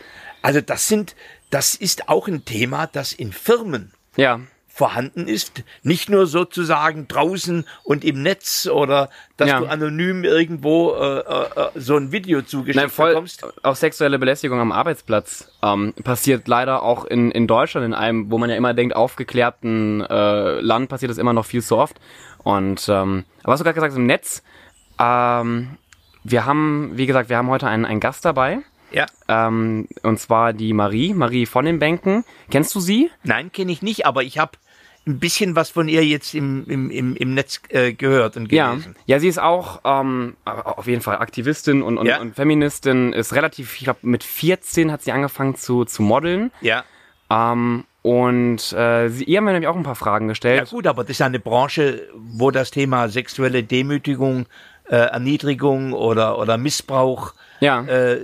Also 0.41 0.61
das 0.61 0.87
sind, 0.87 1.15
das 1.49 1.75
ist 1.75 2.09
auch 2.09 2.27
ein 2.27 2.45
Thema, 2.45 2.87
das 2.87 3.11
in 3.11 3.33
Firmen 3.33 3.91
ja. 4.15 4.39
Vorhanden 4.81 5.27
ist, 5.27 5.63
nicht 5.83 6.09
nur 6.09 6.25
sozusagen 6.25 7.07
draußen 7.07 7.67
und 7.83 8.03
im 8.03 8.23
Netz 8.23 8.65
oder 8.65 9.11
dass 9.37 9.47
Ja. 9.49 9.59
du 9.59 9.67
anonym 9.67 10.23
irgendwo 10.23 10.93
äh, 10.95 11.19
äh, 11.19 11.21
äh, 11.21 11.69
so 11.75 11.95
ein 11.97 12.11
Video 12.11 12.41
zugeschickt 12.41 12.77
Nein, 12.77 12.89
voll, 12.89 13.09
bekommst. 13.09 13.45
auch 13.63 13.75
sexuelle 13.75 14.17
Belästigung 14.17 14.59
am 14.59 14.71
Arbeitsplatz 14.71 15.51
ähm, 15.61 15.93
passiert 16.03 16.47
leider 16.47 16.81
auch 16.81 17.05
in, 17.05 17.29
in 17.29 17.45
Deutschland, 17.45 17.85
in 17.85 17.93
einem, 17.93 18.31
wo 18.31 18.39
man 18.39 18.49
ja 18.49 18.55
immer 18.55 18.73
denkt, 18.73 18.95
aufgeklärten 18.95 20.01
äh, 20.01 20.59
Land 20.61 20.89
passiert 20.89 21.11
das 21.11 21.19
immer 21.19 21.33
noch 21.33 21.45
viel 21.45 21.61
zu 21.61 21.77
oft. 21.77 21.97
Und 22.39 22.89
ähm, 22.89 23.23
aber 23.43 23.53
was 23.53 23.59
du 23.59 23.63
gerade 23.65 23.75
gesagt 23.75 23.91
hast, 23.91 23.97
im 23.99 24.07
Netz, 24.07 24.41
ähm, 24.99 25.77
wir 26.23 26.45
haben, 26.47 26.93
wie 26.95 27.05
gesagt, 27.05 27.29
wir 27.29 27.37
haben 27.37 27.49
heute 27.51 27.67
einen, 27.67 27.85
einen 27.85 27.99
Gast 27.99 28.25
dabei. 28.25 28.59
Ja. 28.91 29.05
Ähm, 29.29 29.87
und 30.03 30.19
zwar 30.19 30.51
die 30.53 30.73
Marie, 30.73 31.13
Marie 31.13 31.45
von 31.45 31.63
den 31.65 31.79
Bänken. 31.79 32.25
Kennst 32.49 32.75
du 32.75 32.79
sie? 32.81 33.09
Nein, 33.23 33.51
kenne 33.51 33.71
ich 33.71 33.81
nicht, 33.81 34.05
aber 34.05 34.23
ich 34.23 34.37
habe 34.37 34.51
ein 35.07 35.19
bisschen 35.19 35.55
was 35.55 35.69
von 35.71 35.87
ihr 35.87 36.05
jetzt 36.05 36.35
im, 36.35 36.63
im, 36.67 36.91
im, 36.91 37.15
im 37.15 37.33
Netz 37.33 37.59
äh, 37.69 37.91
gehört 37.93 38.37
und 38.37 38.51
Ja, 38.51 38.71
gelesen. 38.71 38.95
ja, 39.07 39.19
sie 39.19 39.27
ist 39.27 39.39
auch 39.39 39.81
ähm, 39.83 40.35
auf 40.45 40.85
jeden 40.85 41.01
Fall 41.01 41.17
Aktivistin 41.17 41.81
und, 41.81 41.97
und, 41.97 42.05
Ja. 42.05 42.19
und 42.21 42.35
Feministin, 42.35 43.11
ist 43.13 43.33
relativ, 43.33 43.75
ich 43.77 43.85
glaube, 43.85 43.99
mit 44.03 44.23
14 44.23 44.91
hat 44.91 45.01
sie 45.01 45.11
angefangen 45.11 45.55
zu, 45.55 45.85
zu 45.85 46.03
modeln. 46.03 46.51
Ja. 46.61 46.83
Ähm, 47.31 47.85
und 48.03 48.73
äh, 48.73 49.09
sie, 49.09 49.23
ihr 49.25 49.37
haben 49.37 49.45
wir 49.45 49.53
nämlich 49.53 49.67
auch 49.67 49.75
ein 49.75 49.83
paar 49.83 49.95
Fragen 49.95 50.25
ja, 50.25 50.29
gestellt. 50.31 50.69
gut, 50.69 50.85
aber 50.87 51.03
das 51.03 51.11
ist 51.11 51.19
ja 51.19 51.25
eine 51.25 51.39
Branche, 51.39 52.07
wo 52.15 52.51
das 52.51 52.69
Thema 52.71 53.09
sexuelle 53.09 53.63
Demütigung, 53.63 54.45
äh, 54.89 54.95
Erniedrigung 54.97 55.93
oder, 55.93 56.37
oder 56.37 56.57
Missbrauch 56.57 57.33
Ja. 57.61 57.83
äh, 57.85 58.19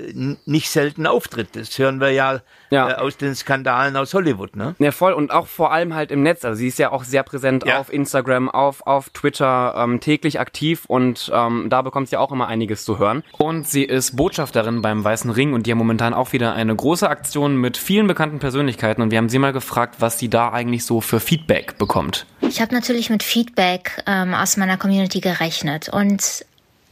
nicht 0.45 0.69
selten 0.69 1.07
auftritt. 1.07 1.49
Das 1.55 1.77
hören 1.79 2.01
wir 2.01 2.09
ja, 2.11 2.41
Ja. 2.69 2.89
Äh, 2.89 2.93
aus 2.95 3.15
den 3.17 3.33
Skandalen 3.35 3.95
aus 3.95 4.13
Hollywood. 4.13 4.55
Ne? 4.55 4.75
Ja, 4.79 4.91
voll. 4.91 5.13
Und 5.13 5.31
auch 5.31 5.47
vor 5.47 5.71
allem 5.71 5.93
halt 5.93 6.11
im 6.11 6.21
Netz. 6.23 6.43
Also 6.43 6.57
sie 6.57 6.67
ist 6.67 6.79
ja 6.79 6.91
auch 6.91 7.03
sehr 7.05 7.23
präsent 7.23 7.65
Ja. 7.65 7.79
auf 7.79 7.93
Instagram, 7.93 8.49
auf, 8.49 8.85
auf 8.85 9.09
Twitter, 9.11 9.73
ähm, 9.77 9.99
täglich 10.01 10.39
aktiv 10.39 10.83
und 10.87 11.31
ähm, 11.33 11.67
da 11.69 11.81
bekommt 11.81 12.09
sie 12.09 12.17
auch 12.17 12.31
immer 12.31 12.47
einiges 12.47 12.83
zu 12.83 12.99
hören. 12.99 13.23
Und 13.37 13.67
sie 13.67 13.83
ist 13.83 14.17
Botschafterin 14.17 14.81
beim 14.81 15.03
Weißen 15.03 15.31
Ring 15.31 15.53
und 15.53 15.65
die 15.67 15.71
haben 15.71 15.77
momentan 15.77 16.13
auch 16.13 16.33
wieder 16.33 16.53
eine 16.53 16.75
große 16.75 17.07
Aktion 17.09 17.55
mit 17.57 17.77
vielen 17.77 18.07
bekannten 18.07 18.39
Persönlichkeiten 18.39 19.01
und 19.01 19.11
wir 19.11 19.17
haben 19.19 19.29
sie 19.29 19.39
mal 19.39 19.53
gefragt, 19.53 19.95
was 19.99 20.19
sie 20.19 20.29
da 20.29 20.51
eigentlich 20.51 20.83
so 20.85 20.99
für 20.99 21.19
Feedback 21.19 21.77
bekommt. 21.77 22.25
Ich 22.41 22.59
habe 22.59 22.73
natürlich 22.73 23.09
mit 23.09 23.23
Feedback 23.23 24.03
ähm, 24.07 24.33
aus 24.33 24.57
meiner 24.57 24.77
Community 24.77 25.19
gerechnet 25.21 25.89
und 25.89 26.43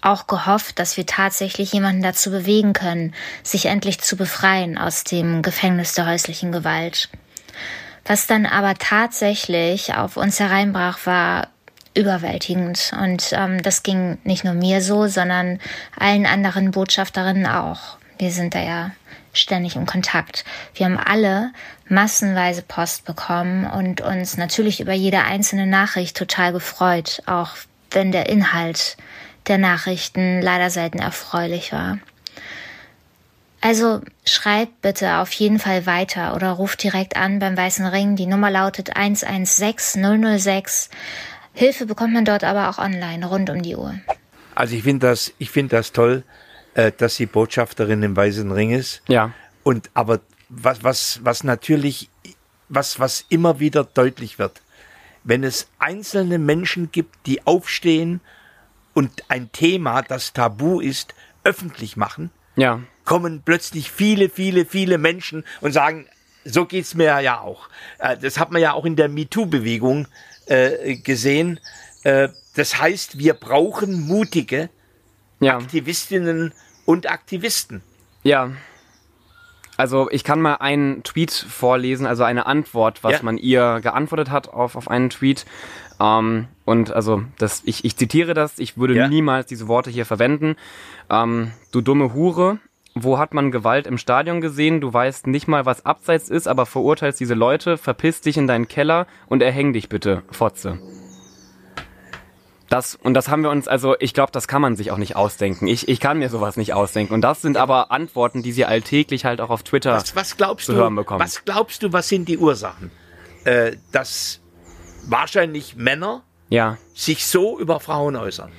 auch 0.05 0.27
gehofft, 0.27 0.79
dass 0.79 0.97
wir 0.97 1.05
tatsächlich 1.05 1.73
jemanden 1.73 2.01
dazu 2.01 2.31
bewegen 2.31 2.73
können, 2.73 3.13
sich 3.43 3.65
endlich 3.65 3.99
zu 4.01 4.15
befreien 4.15 4.77
aus 4.77 5.03
dem 5.03 5.41
Gefängnis 5.41 5.93
der 5.93 6.07
häuslichen 6.07 6.51
Gewalt. 6.51 7.09
Was 8.05 8.27
dann 8.27 8.45
aber 8.45 8.75
tatsächlich 8.75 9.95
auf 9.95 10.15
uns 10.15 10.39
hereinbrach, 10.39 10.99
war 11.05 11.47
überwältigend. 11.95 12.91
Und 13.01 13.31
ähm, 13.31 13.63
das 13.63 13.81
ging 13.81 14.17
nicht 14.23 14.43
nur 14.43 14.53
mir 14.53 14.81
so, 14.81 15.07
sondern 15.07 15.59
allen 15.97 16.25
anderen 16.25 16.71
Botschafterinnen 16.71 17.47
auch. 17.47 17.97
Wir 18.19 18.31
sind 18.31 18.53
da 18.53 18.61
ja 18.61 18.91
ständig 19.33 19.75
im 19.75 19.85
Kontakt. 19.85 20.45
Wir 20.75 20.85
haben 20.85 20.97
alle 20.97 21.51
massenweise 21.89 22.61
Post 22.61 23.05
bekommen 23.05 23.65
und 23.65 24.01
uns 24.01 24.37
natürlich 24.37 24.79
über 24.79 24.93
jede 24.93 25.23
einzelne 25.23 25.67
Nachricht 25.67 26.15
total 26.15 26.53
gefreut, 26.53 27.21
auch 27.25 27.51
wenn 27.91 28.11
der 28.11 28.29
Inhalt 28.29 28.97
der 29.45 29.57
Nachrichten 29.57 30.41
leider 30.41 30.69
selten 30.69 30.99
erfreulich 30.99 31.71
war. 31.71 31.99
Also 33.61 34.01
schreibt 34.25 34.81
bitte 34.81 35.17
auf 35.17 35.31
jeden 35.31 35.57
Fall 35.57 35.87
weiter 35.87 36.35
oder 36.35 36.51
ruft 36.51 36.83
direkt 36.83 37.15
an 37.17 37.39
beim 37.39 37.57
Weißen 37.57 37.87
Ring. 37.87 38.15
Die 38.15 38.27
Nummer 38.27 38.51
lautet 38.51 38.95
116006. 38.95 40.89
Hilfe 41.53 41.87
bekommt 41.87 42.13
man 42.13 42.25
dort 42.25 42.43
aber 42.43 42.69
auch 42.69 42.77
online, 42.77 43.25
rund 43.25 43.49
um 43.49 43.63
die 43.63 43.75
Uhr. 43.75 43.95
Also 44.53 44.75
ich 44.75 44.83
finde 44.83 45.07
das, 45.07 45.33
ich 45.39 45.49
finde 45.49 45.77
das 45.77 45.93
toll, 45.93 46.23
äh, 46.75 46.91
dass 46.95 47.15
sie 47.15 47.25
Botschafterin 47.25 48.03
im 48.03 48.15
Weißen 48.15 48.51
Ring 48.51 48.71
ist. 48.71 49.01
Ja. 49.07 49.31
Und 49.63 49.89
aber 49.95 50.19
was, 50.49 50.83
was, 50.83 51.21
was 51.23 51.43
natürlich, 51.43 52.09
was, 52.69 52.99
was 52.99 53.25
immer 53.29 53.59
wieder 53.59 53.83
deutlich 53.83 54.37
wird, 54.37 54.61
wenn 55.23 55.43
es 55.43 55.67
einzelne 55.79 56.37
Menschen 56.37 56.91
gibt, 56.91 57.15
die 57.25 57.47
aufstehen 57.47 58.21
und 58.95 59.11
ein 59.29 59.51
Thema, 59.51 60.01
das 60.01 60.33
tabu 60.33 60.79
ist, 60.79 61.13
öffentlich 61.43 61.95
machen, 61.97 62.31
Ja. 62.55 62.79
kommen 63.03 63.43
plötzlich 63.45 63.91
viele, 63.91 64.29
viele, 64.29 64.65
viele 64.65 64.97
Menschen 64.97 65.43
und 65.61 65.71
sagen, 65.73 66.07
so 66.43 66.65
geht's 66.65 66.95
mir 66.95 67.19
ja 67.21 67.39
auch. 67.41 67.69
Äh, 67.99 68.17
Das 68.17 68.39
hat 68.39 68.51
man 68.51 68.61
ja 68.61 68.73
auch 68.73 68.85
in 68.85 68.95
der 68.95 69.09
MeToo-Bewegung 69.09 70.07
äh, 70.47 70.95
gesehen. 70.95 71.59
Äh, 72.03 72.29
Das 72.55 72.79
heißt, 72.81 73.17
wir 73.19 73.33
brauchen 73.35 74.07
mutige 74.07 74.69
Ja. 75.39 75.57
Aktivistinnen 75.57 76.53
und 76.85 77.09
Aktivisten. 77.09 77.81
Ja. 78.23 78.51
Also 79.77 80.09
ich 80.09 80.23
kann 80.23 80.39
mal 80.39 80.55
einen 80.55 81.03
Tweet 81.03 81.31
vorlesen, 81.31 82.05
also 82.07 82.23
eine 82.23 82.45
Antwort, 82.45 83.03
was 83.03 83.13
Ja. 83.13 83.19
man 83.23 83.37
ihr 83.37 83.81
geantwortet 83.81 84.29
hat 84.31 84.47
auf, 84.47 84.75
auf 84.77 84.87
einen 84.89 85.09
Tweet. 85.09 85.45
Ähm, 85.99 86.47
und 86.65 86.91
also 86.91 87.23
das, 87.37 87.61
ich, 87.65 87.85
ich 87.85 87.95
zitiere 87.95 88.33
das, 88.33 88.59
ich 88.59 88.77
würde 88.77 88.95
Ja. 88.95 89.07
niemals 89.07 89.45
diese 89.47 89.67
Worte 89.67 89.89
hier 89.89 90.05
verwenden. 90.05 90.55
Ähm, 91.09 91.51
du 91.71 91.81
dumme 91.81 92.13
Hure, 92.13 92.57
wo 92.95 93.17
hat 93.17 93.33
man 93.33 93.51
Gewalt 93.51 93.87
im 93.87 93.97
Stadion 93.97 94.41
gesehen? 94.41 94.81
Du 94.81 94.91
weißt 94.93 95.27
nicht 95.27 95.47
mal, 95.47 95.65
was 95.65 95.85
abseits 95.85 96.29
ist, 96.29 96.47
aber 96.47 96.65
verurteilst 96.65 97.19
diese 97.19 97.33
Leute, 97.33 97.77
verpiss 97.77 98.21
dich 98.21 98.37
in 98.37 98.47
deinen 98.47 98.67
Keller 98.67 99.05
und 99.27 99.41
erhäng 99.41 99.73
dich 99.73 99.89
bitte, 99.89 100.23
Fotze. 100.31 100.79
Das, 102.69 102.95
und 102.95 103.13
das 103.13 103.29
haben 103.29 103.43
wir 103.43 103.51
uns, 103.51 103.67
also 103.67 103.95
ich 103.99 104.13
glaube, 104.13 104.31
das 104.31 104.47
kann 104.47 104.61
man 104.61 104.75
sich 104.75 104.91
auch 104.91 104.97
nicht 104.97 105.15
ausdenken. 105.15 105.67
Ich, 105.67 105.87
ich 105.87 105.99
kann 105.99 106.17
mir 106.17 106.29
sowas 106.29 106.57
nicht 106.57 106.73
ausdenken. 106.73 107.13
Und 107.13 107.21
das 107.21 107.41
sind 107.41 107.57
aber 107.57 107.91
Antworten, 107.91 108.41
die 108.41 108.51
sie 108.51 108.65
alltäglich 108.65 109.23
halt 109.23 109.39
auch 109.39 109.51
auf 109.51 109.61
Twitter. 109.63 109.93
Was, 109.93 110.15
was 110.15 110.35
glaubst 110.35 110.65
zu 110.65 110.71
du? 110.73 110.79
hören 110.79 110.95
bekommen. 110.95 111.19
Was 111.19 111.45
glaubst 111.45 111.83
du? 111.83 111.93
Was 111.93 112.09
sind 112.09 112.27
die 112.27 112.39
Ursachen, 112.39 112.89
äh, 113.43 113.73
dass 113.91 114.41
wahrscheinlich 115.07 115.75
Männer 115.75 116.23
Ja. 116.49 116.77
sich 116.93 117.25
so 117.25 117.59
über 117.59 117.79
Frauen 117.79 118.15
äußern? 118.15 118.51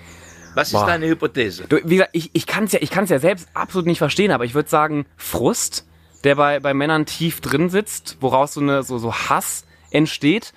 Was 0.55 0.69
ist 0.69 0.75
Boah. 0.75 0.87
deine 0.87 1.07
Hypothese? 1.07 1.65
Du, 1.69 1.77
wie 1.85 1.97
gesagt, 1.97 2.11
ich, 2.15 2.31
ich 2.33 2.47
kann 2.47 2.65
es 2.65 2.73
ja, 2.73 2.79
ich 2.81 2.91
kann's 2.91 3.11
ja 3.11 3.19
selbst 3.19 3.49
absolut 3.53 3.87
nicht 3.87 3.99
verstehen, 3.99 4.31
aber 4.31 4.45
ich 4.45 4.55
würde 4.55 4.69
sagen, 4.71 5.05
Frust, 5.19 5.87
der 6.25 6.37
bei, 6.37 6.61
bei 6.61 6.73
Männern 6.73 7.05
tief 7.05 7.41
drin 7.43 7.69
sitzt, 7.69 8.17
woraus 8.21 8.55
so, 8.55 8.61
eine, 8.61 8.83
so, 8.83 8.97
so 8.99 9.13
Hass 9.15 9.67
entsteht. 9.91 10.55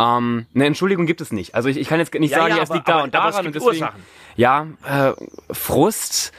Ähm, 0.00 0.46
eine 0.54 0.66
Entschuldigung 0.66 1.06
gibt 1.06 1.20
es 1.20 1.32
nicht. 1.32 1.54
Also 1.54 1.68
ich, 1.68 1.76
ich 1.78 1.88
kann 1.88 2.00
jetzt 2.00 2.12
nicht 2.12 2.32
Ja, 2.32 2.38
sagen, 2.38 2.56
ja, 2.56 2.62
es 2.64 2.70
liegt 2.70 2.88
da 2.88 3.02
und 3.02 3.14
aber 3.14 3.28
es 3.28 3.34
daran 3.34 3.46
und 3.46 3.52
gibt 3.52 3.64
deswegen. 3.64 3.84
Ursachen. 3.84 4.02
Ja, 4.34 4.66
äh, 4.84 5.12
Frust, 5.54 6.32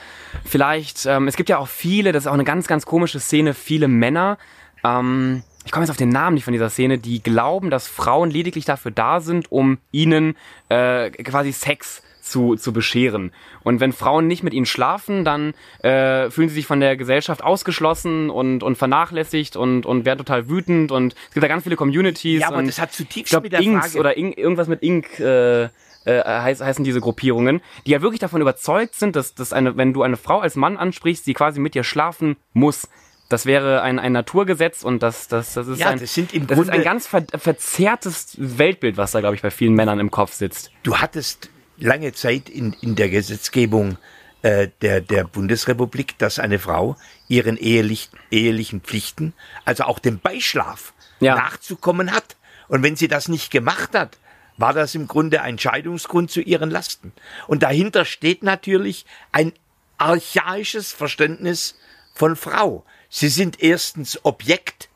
vielleicht. 0.44 1.06
Ähm, 1.06 1.26
es 1.28 1.36
gibt 1.36 1.48
ja 1.48 1.58
auch 1.58 1.66
viele, 1.66 2.12
das 2.12 2.24
ist 2.24 2.26
auch 2.28 2.34
eine 2.34 2.44
ganz, 2.44 2.66
ganz 2.68 2.84
komische 2.86 3.18
Szene, 3.20 3.54
viele 3.54 3.88
Männer. 3.88 4.38
Ähm, 4.84 5.42
ich 5.68 5.72
komme 5.72 5.84
jetzt 5.84 5.90
auf 5.90 5.98
den 5.98 6.08
Namen 6.08 6.32
nicht 6.32 6.44
von 6.44 6.54
dieser 6.54 6.70
Szene, 6.70 6.96
die 6.96 7.22
glauben, 7.22 7.68
dass 7.68 7.88
Frauen 7.88 8.30
lediglich 8.30 8.64
dafür 8.64 8.90
da 8.90 9.20
sind, 9.20 9.52
um 9.52 9.76
ihnen 9.92 10.34
äh, 10.70 11.10
quasi 11.10 11.52
Sex 11.52 12.02
zu, 12.22 12.56
zu 12.56 12.72
bescheren. 12.72 13.32
Und 13.64 13.78
wenn 13.78 13.92
Frauen 13.92 14.26
nicht 14.26 14.42
mit 14.42 14.54
ihnen 14.54 14.64
schlafen, 14.64 15.26
dann 15.26 15.52
äh, 15.82 16.30
fühlen 16.30 16.48
sie 16.48 16.54
sich 16.54 16.66
von 16.66 16.80
der 16.80 16.96
Gesellschaft 16.96 17.44
ausgeschlossen 17.44 18.30
und, 18.30 18.62
und 18.62 18.78
vernachlässigt 18.78 19.56
und, 19.56 19.84
und 19.84 20.06
werden 20.06 20.20
total 20.20 20.48
wütend. 20.48 20.90
Und 20.90 21.14
es 21.28 21.34
gibt 21.34 21.44
da 21.44 21.48
ganz 21.48 21.64
viele 21.64 21.76
Communities. 21.76 22.40
Ja, 22.40 22.48
aber 22.48 22.56
und 22.56 22.66
das 22.66 22.80
hat 22.80 22.94
zutiefst 22.94 23.28
glaub, 23.32 23.42
mit 23.42 23.52
der 23.52 23.60
Inks 23.60 23.88
Frage- 23.88 23.98
oder 23.98 24.16
Ink, 24.16 24.38
irgendwas 24.38 24.68
mit 24.68 24.82
Ink 24.82 25.20
äh, 25.20 25.64
äh, 25.64 25.68
heiß, 26.06 26.62
heißen 26.62 26.82
diese 26.82 27.02
Gruppierungen, 27.02 27.60
die 27.84 27.90
ja 27.90 28.00
wirklich 28.00 28.20
davon 28.20 28.40
überzeugt 28.40 28.94
sind, 28.94 29.16
dass, 29.16 29.34
dass 29.34 29.52
eine, 29.52 29.76
wenn 29.76 29.92
du 29.92 30.02
eine 30.02 30.16
Frau 30.16 30.38
als 30.38 30.56
Mann 30.56 30.78
ansprichst, 30.78 31.26
sie 31.26 31.34
quasi 31.34 31.60
mit 31.60 31.74
dir 31.74 31.84
schlafen 31.84 32.36
muss. 32.54 32.88
Das 33.28 33.44
wäre 33.44 33.82
ein, 33.82 33.98
ein 33.98 34.12
Naturgesetz 34.12 34.82
und 34.84 35.02
das, 35.02 35.28
das, 35.28 35.52
das 35.54 35.66
ist 35.68 35.78
Ja, 35.80 35.90
ein, 35.90 35.98
das 36.00 36.14
sind 36.14 36.32
im 36.32 36.46
das 36.46 36.58
ist 36.58 36.64
Grunde- 36.64 36.78
ein 36.78 36.84
ganz 36.84 37.06
ver 37.06 37.24
verzerrtes 37.36 38.34
Weltbild, 38.38 38.96
was 38.96 39.12
da, 39.12 39.20
glaube 39.20 39.36
ich, 39.36 39.42
bei 39.42 39.50
vielen 39.50 39.74
Männern 39.74 40.00
im 40.00 40.10
Kopf 40.10 40.32
sitzt. 40.32 40.70
Du 40.82 40.96
hattest 40.98 41.50
lange 41.76 42.12
Zeit 42.14 42.48
in, 42.48 42.72
in 42.80 42.96
der 42.96 43.10
Gesetzgebung 43.10 43.98
äh, 44.42 44.68
der, 44.80 45.00
der 45.02 45.24
Bundesrepublik, 45.24 46.16
dass 46.18 46.38
eine 46.38 46.58
Frau 46.58 46.96
ihren 47.28 47.56
ehelich, 47.58 48.08
ehelichen 48.30 48.80
Pflichten, 48.80 49.34
also 49.66 49.84
auch 49.84 49.98
dem 49.98 50.18
Beischlaf, 50.20 50.94
Ja. 51.20 51.34
nachzukommen 51.36 52.12
hat. 52.12 52.36
Und 52.68 52.82
wenn 52.82 52.96
sie 52.96 53.08
das 53.08 53.28
nicht 53.28 53.50
gemacht 53.50 53.94
hat, 53.94 54.16
war 54.56 54.72
das 54.72 54.94
im 54.94 55.06
Grunde 55.06 55.42
ein 55.42 55.58
Scheidungsgrund 55.58 56.30
zu 56.30 56.40
ihren 56.40 56.70
Lasten. 56.70 57.12
Und 57.46 57.62
dahinter 57.62 58.04
steht 58.04 58.42
natürlich 58.42 59.04
ein 59.32 59.52
archaisches 59.98 60.92
Verständnis 60.92 61.76
von 62.14 62.34
Frau. 62.36 62.84
Sie 63.08 63.28
sind 63.28 63.62
erstens 63.62 64.24
Objekt, 64.24 64.88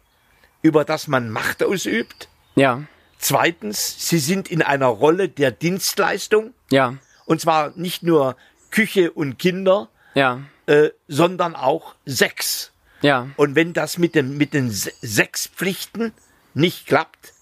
über 0.60 0.84
das 0.84 1.08
man 1.08 1.30
Macht 1.30 1.62
ausübt. 1.62 2.28
Ja, 2.54 2.82
Zweitens, 3.18 4.08
sie 4.08 4.18
sind 4.18 4.50
in 4.50 4.62
einer 4.62 4.86
Rolle 4.88 5.28
der 5.28 5.52
Dienstleistung. 5.52 6.54
ja, 6.70 6.94
Und 7.24 7.40
zwar 7.40 7.72
nicht 7.76 8.02
nur 8.02 8.36
Küche 8.72 9.12
und 9.12 9.38
Kinder, 9.38 9.88
ja, 10.14 10.40
äh, 10.66 10.90
sondern 11.06 11.54
auch 11.54 11.94
Sex. 12.04 12.72
ja, 13.00 13.28
Und 13.36 13.54
wenn 13.54 13.74
das 13.74 13.96
mit, 13.96 14.16
dem, 14.16 14.36
mit 14.38 14.54
den 14.54 14.72
Se- 14.72 14.92
Sexpflichten 15.02 16.12
nicht 16.54 16.86
klappt, 16.88 17.32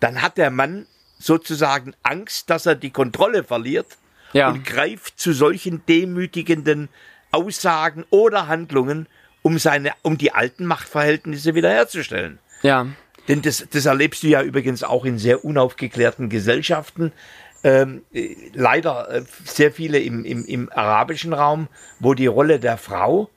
dann 0.00 0.20
hat 0.20 0.36
der 0.36 0.50
Mann 0.50 0.86
sozusagen 1.18 1.94
Angst, 2.02 2.50
dass 2.50 2.66
er 2.66 2.74
die 2.74 2.90
Kontrolle 2.90 3.44
verliert 3.44 3.98
ja, 4.32 4.48
und 4.48 4.64
greift 4.64 5.20
zu 5.20 5.32
solchen 5.32 5.86
demütigenden 5.86 6.88
Aussagen 7.30 8.04
oder 8.10 8.48
Handlungen, 8.48 9.06
um 9.42 9.58
seine, 9.58 9.92
um 10.02 10.18
die 10.18 10.32
alten 10.32 10.66
Machtverhältnisse 10.66 11.54
wiederherzustellen. 11.54 12.38
ja, 12.62 12.86
Denn 13.28 13.42
das, 13.42 13.66
das 13.70 13.86
erlebst 13.86 14.22
du 14.22 14.28
ja 14.28 14.42
übrigens 14.42 14.82
auch 14.82 15.04
in 15.04 15.18
sehr 15.18 15.44
unaufgeklärten 15.44 16.28
Gesellschaften. 16.28 17.12
Ähm, 17.62 18.02
äh, 18.12 18.34
leider 18.54 19.10
äh, 19.10 19.22
sehr 19.44 19.70
viele 19.70 19.98
im, 19.98 20.24
im, 20.24 20.44
im 20.46 20.70
arabischen 20.72 21.32
Raum, 21.32 21.68
wo 21.98 22.14
die 22.14 22.26
Rolle 22.26 22.58
der 22.58 22.78
Frau 22.78 23.28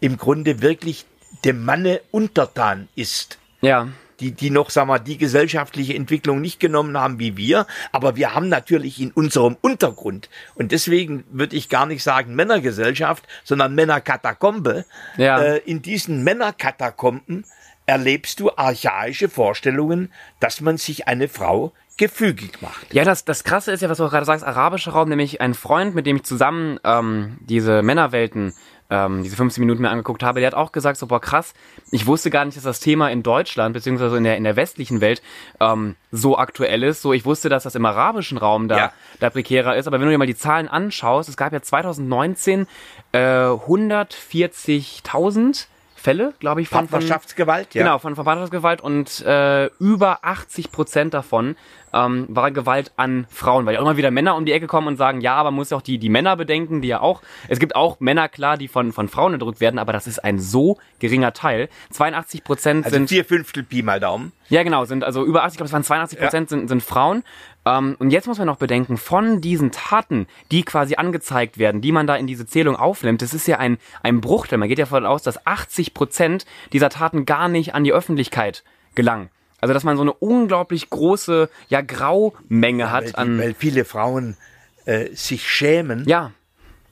im 0.00 0.18
Grunde 0.18 0.60
wirklich 0.60 1.06
dem 1.44 1.64
Manne 1.64 2.00
untertan 2.10 2.88
ist. 2.94 3.38
ja, 3.60 3.88
Die, 4.20 4.32
die 4.32 4.50
noch, 4.50 4.70
sag 4.70 4.86
mal, 4.88 4.98
die 4.98 5.16
gesellschaftliche 5.16 5.94
Entwicklung 5.94 6.40
nicht 6.40 6.58
genommen 6.58 6.98
haben 6.98 7.18
wie 7.20 7.36
wir. 7.36 7.66
Aber 7.92 8.16
wir 8.16 8.34
haben 8.34 8.48
natürlich 8.48 9.00
in 9.00 9.12
unserem 9.12 9.56
Untergrund, 9.60 10.28
und 10.56 10.72
deswegen 10.72 11.24
würde 11.30 11.54
ich 11.54 11.68
gar 11.68 11.86
nicht 11.86 12.02
sagen 12.02 12.34
Männergesellschaft, 12.34 13.26
sondern 13.44 13.74
Männerkatakombe, 13.76 14.84
Ja. 15.16 15.40
äh, 15.40 15.58
in 15.58 15.82
diesen 15.82 16.24
Männerkatakomben 16.24 17.44
erlebst 17.86 18.40
du 18.40 18.50
archaische 18.54 19.28
Vorstellungen, 19.28 20.12
dass 20.40 20.60
man 20.60 20.76
sich 20.76 21.08
eine 21.08 21.28
Frau 21.28 21.72
gefügig 21.96 22.60
macht. 22.60 22.92
Ja, 22.92 23.04
das, 23.04 23.24
das 23.24 23.44
Krasse 23.44 23.72
ist 23.72 23.80
ja, 23.82 23.88
was 23.88 23.98
du 23.98 24.08
gerade 24.08 24.26
sagst, 24.26 24.44
arabischer 24.44 24.92
Raum, 24.92 25.08
nämlich 25.08 25.40
ein 25.40 25.54
Freund, 25.54 25.94
mit 25.94 26.06
dem 26.06 26.16
ich 26.16 26.22
zusammen 26.24 26.78
ähm, 26.84 27.38
diese 27.40 27.82
Männerwelten, 27.82 28.52
ähm, 28.90 29.22
diese 29.22 29.36
15 29.36 29.60
Minuten 29.60 29.82
mir 29.82 29.90
angeguckt 29.90 30.22
habe, 30.22 30.40
der 30.40 30.46
hat 30.46 30.54
auch 30.54 30.72
gesagt, 30.72 30.98
so, 30.98 31.06
boah, 31.06 31.20
krass, 31.20 31.52
ich 31.90 32.06
wusste 32.06 32.30
gar 32.30 32.44
nicht, 32.44 32.56
dass 32.56 32.64
das 32.64 32.80
Thema 32.80 33.10
in 33.10 33.22
Deutschland, 33.22 33.74
beziehungsweise 33.74 34.16
in 34.16 34.24
der, 34.24 34.36
in 34.36 34.44
der 34.44 34.56
westlichen 34.56 35.00
Welt, 35.00 35.22
ähm, 35.60 35.96
so 36.10 36.38
aktuell 36.38 36.82
ist. 36.82 37.02
So, 37.02 37.12
ich 37.12 37.24
wusste, 37.24 37.48
dass 37.48 37.64
das 37.64 37.74
im 37.74 37.84
arabischen 37.84 38.38
Raum 38.38 38.68
da, 38.68 38.76
Ja. 38.76 38.92
da 39.20 39.30
prekärer 39.30 39.76
ist, 39.76 39.86
aber 39.86 39.98
wenn 40.00 40.06
du 40.06 40.12
dir 40.12 40.18
mal 40.18 40.26
die 40.26 40.36
Zahlen 40.36 40.68
anschaust, 40.68 41.28
es 41.28 41.36
gab 41.36 41.52
ja 41.52 41.60
2019 41.60 42.66
äh, 43.12 43.18
140.000 43.18 45.66
Fälle, 45.94 46.32
glaube 46.38 46.62
ich, 46.62 46.68
von, 46.68 46.78
von 46.80 46.88
Partnerschaftsgewalt, 46.88 47.74
ja. 47.74 47.82
Genau, 47.82 47.98
von 47.98 48.14
Partnerschaftsgewalt 48.14 48.80
und 48.80 49.20
äh, 49.26 49.66
über 49.80 50.20
80 50.22 50.70
Prozent 50.70 51.12
davon 51.12 51.56
ähm, 51.92 52.26
war 52.28 52.50
Gewalt 52.50 52.92
an 52.96 53.26
Frauen, 53.30 53.66
weil 53.66 53.74
ja 53.74 53.80
auch 53.80 53.84
immer 53.84 53.96
wieder 53.96 54.10
Männer 54.10 54.36
um 54.36 54.44
die 54.44 54.52
Ecke 54.52 54.66
kommen 54.66 54.86
und 54.88 54.96
sagen, 54.96 55.20
ja, 55.20 55.34
aber 55.34 55.50
man 55.50 55.56
muss 55.56 55.70
ja 55.70 55.76
auch 55.76 55.82
die, 55.82 55.98
die 55.98 56.08
Männer 56.08 56.36
bedenken, 56.36 56.82
die 56.82 56.88
ja 56.88 57.00
auch, 57.00 57.22
es 57.48 57.58
gibt 57.58 57.76
auch 57.76 58.00
Männer, 58.00 58.28
klar, 58.28 58.56
die 58.56 58.68
von, 58.68 58.92
von 58.92 59.08
Frauen 59.08 59.32
erdrückt 59.32 59.60
werden, 59.60 59.78
aber 59.78 59.92
das 59.92 60.06
ist 60.06 60.22
ein 60.24 60.38
so 60.38 60.78
geringer 60.98 61.32
Teil. 61.32 61.68
82 61.90 62.44
Prozent 62.44 62.84
Also 62.84 62.96
sind 62.96 63.08
vier 63.08 63.24
Fünftel 63.24 63.62
Pi 63.62 63.82
mal 63.82 64.00
Daumen. 64.00 64.32
ja, 64.48 64.62
genau, 64.62 64.84
sind 64.84 65.04
also 65.04 65.24
über 65.24 65.44
80, 65.44 65.54
ich 65.54 65.56
glaube, 65.58 65.66
es 65.68 65.72
waren 65.72 65.84
82 65.84 66.18
Prozent 66.18 66.48
sind, 66.48 66.68
sind 66.68 66.82
Frauen. 66.82 67.22
Ähm, 67.64 67.96
und 67.98 68.10
jetzt 68.10 68.26
muss 68.26 68.38
man 68.38 68.46
noch 68.46 68.56
bedenken, 68.56 68.96
von 68.96 69.40
diesen 69.40 69.70
Taten, 69.72 70.26
die 70.50 70.62
quasi 70.62 70.96
angezeigt 70.96 71.58
werden, 71.58 71.80
die 71.80 71.92
man 71.92 72.06
da 72.06 72.16
in 72.16 72.26
diese 72.26 72.46
Zählung 72.46 72.76
aufnimmt, 72.76 73.22
das 73.22 73.34
ist 73.34 73.46
ja 73.46 73.58
ein, 73.58 73.78
ein 74.02 74.20
Bruchteil. 74.20 74.58
Man 74.58 74.68
geht 74.68 74.78
ja 74.78 74.84
davon 74.84 75.06
aus, 75.06 75.22
dass 75.22 75.46
80 75.46 75.94
Prozent 75.94 76.46
dieser 76.72 76.88
Taten 76.88 77.26
gar 77.26 77.48
nicht 77.48 77.74
an 77.74 77.84
die 77.84 77.92
Öffentlichkeit 77.92 78.64
gelangen. 78.94 79.30
Also, 79.60 79.74
dass 79.74 79.84
man 79.84 79.96
so 79.96 80.02
eine 80.02 80.12
unglaublich 80.12 80.88
große, 80.90 81.48
ja, 81.68 81.80
Graumenge 81.80 82.84
Weil, 82.84 82.90
hat 82.92 83.08
die, 83.08 83.14
an. 83.16 83.38
weil 83.38 83.54
viele 83.54 83.84
Frauen 83.84 84.36
äh, 84.84 85.08
sich 85.14 85.48
schämen, 85.50 86.04
Ja, 86.06 86.32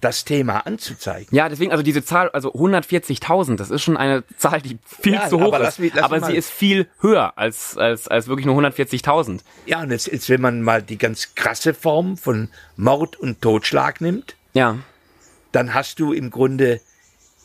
das 0.03 0.25
Thema 0.25 0.67
anzuzeigen. 0.67 1.29
ja, 1.35 1.49
deswegen, 1.49 1.71
also 1.73 1.83
diese 1.83 2.05
Zahl, 2.05 2.29
also 2.31 2.53
140.000, 2.53 3.57
das 3.57 3.71
ist 3.71 3.83
schon 3.83 3.97
eine 3.97 4.25
Zahl, 4.37 4.61
die 4.61 4.79
viel 4.85 5.15
Ja, 5.15 5.29
zu 5.29 5.39
hoch 5.41 5.55
aber 5.55 5.67
ist. 5.69 5.79
lass 5.79 5.93
lass 5.95 6.05
aber 6.05 6.21
sie 6.21 6.37
ist 6.37 6.51
viel 6.51 6.87
höher 7.01 7.33
als, 7.39 7.79
als, 7.79 8.07
als 8.09 8.29
wirklich 8.29 8.47
nur 8.47 8.57
140.000. 8.59 9.41
Ja, 9.65 9.81
und 9.83 9.91
jetzt, 9.91 10.09
jetzt, 10.09 10.29
wenn 10.29 10.41
man 10.43 10.61
mal 10.63 10.83
die 10.83 10.99
ganz 10.99 11.35
krasse 11.35 11.73
Form 11.73 12.17
von 12.19 12.51
Mord 12.77 13.17
und 13.17 13.41
Totschlag 13.41 14.01
nimmt, 14.01 14.37
Ja, 14.53 14.77
dann 15.53 15.73
hast 15.73 15.99
du 16.01 16.13
im 16.13 16.31
Grunde 16.31 16.81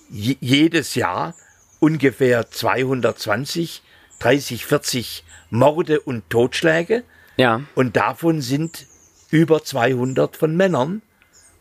je, 0.09 0.35
jedes 0.41 0.95
Jahr 0.95 1.33
ungefähr 1.79 2.51
220, 2.51 3.81
30, 4.21 4.65
40 4.65 5.23
Morde 5.49 5.99
und 5.99 6.29
Totschläge 6.29 7.03
ja. 7.37 7.61
und 7.75 7.95
davon 7.97 8.41
sind 8.41 8.85
über 9.31 9.63
200 9.63 10.37
von 10.37 10.55
Männern 10.55 11.01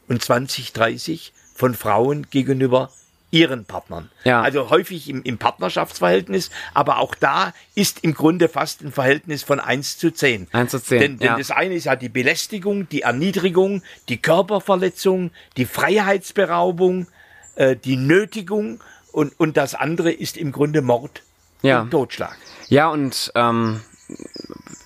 und 0.08 0.22
20, 0.22 0.72
30 0.72 1.32
von 1.54 1.74
Frauen 1.74 2.26
gegenüber 2.30 2.90
ihren 3.30 3.64
Partnern. 3.64 4.10
Ja. 4.24 4.42
Also 4.42 4.70
häufig 4.70 5.08
im, 5.08 5.22
im 5.22 5.38
Partnerschaftsverhältnis, 5.38 6.50
aber 6.74 6.98
auch 6.98 7.14
da 7.14 7.54
ist 7.74 8.02
im 8.02 8.14
Grunde 8.14 8.48
fast 8.48 8.82
ein 8.82 8.92
Verhältnis 8.92 9.42
von 9.42 9.60
1 9.60 9.98
zu 9.98 10.10
10. 10.10 10.48
1 10.52 10.70
zu 10.70 10.82
10, 10.82 11.00
Denn, 11.00 11.18
denn 11.18 11.26
ja. 11.28 11.38
das 11.38 11.50
eine 11.50 11.74
ist 11.74 11.84
ja 11.84 11.96
die 11.96 12.08
Belästigung, 12.08 12.88
die 12.88 13.02
Erniedrigung, 13.02 13.82
die 14.08 14.16
Körperverletzung, 14.16 15.30
die 15.56 15.64
Freiheitsberaubung, 15.64 17.06
äh, 17.54 17.76
die 17.76 17.96
Nötigung 17.96 18.80
und, 19.12 19.38
und 19.38 19.56
das 19.56 19.74
andere 19.74 20.10
ist 20.10 20.36
im 20.36 20.50
Grunde 20.50 20.82
Mord 20.82 21.22
Ja. 21.62 21.86
Totschlag. 21.90 22.36
Ja, 22.68 22.88
und 22.88 23.32
ähm, 23.34 23.80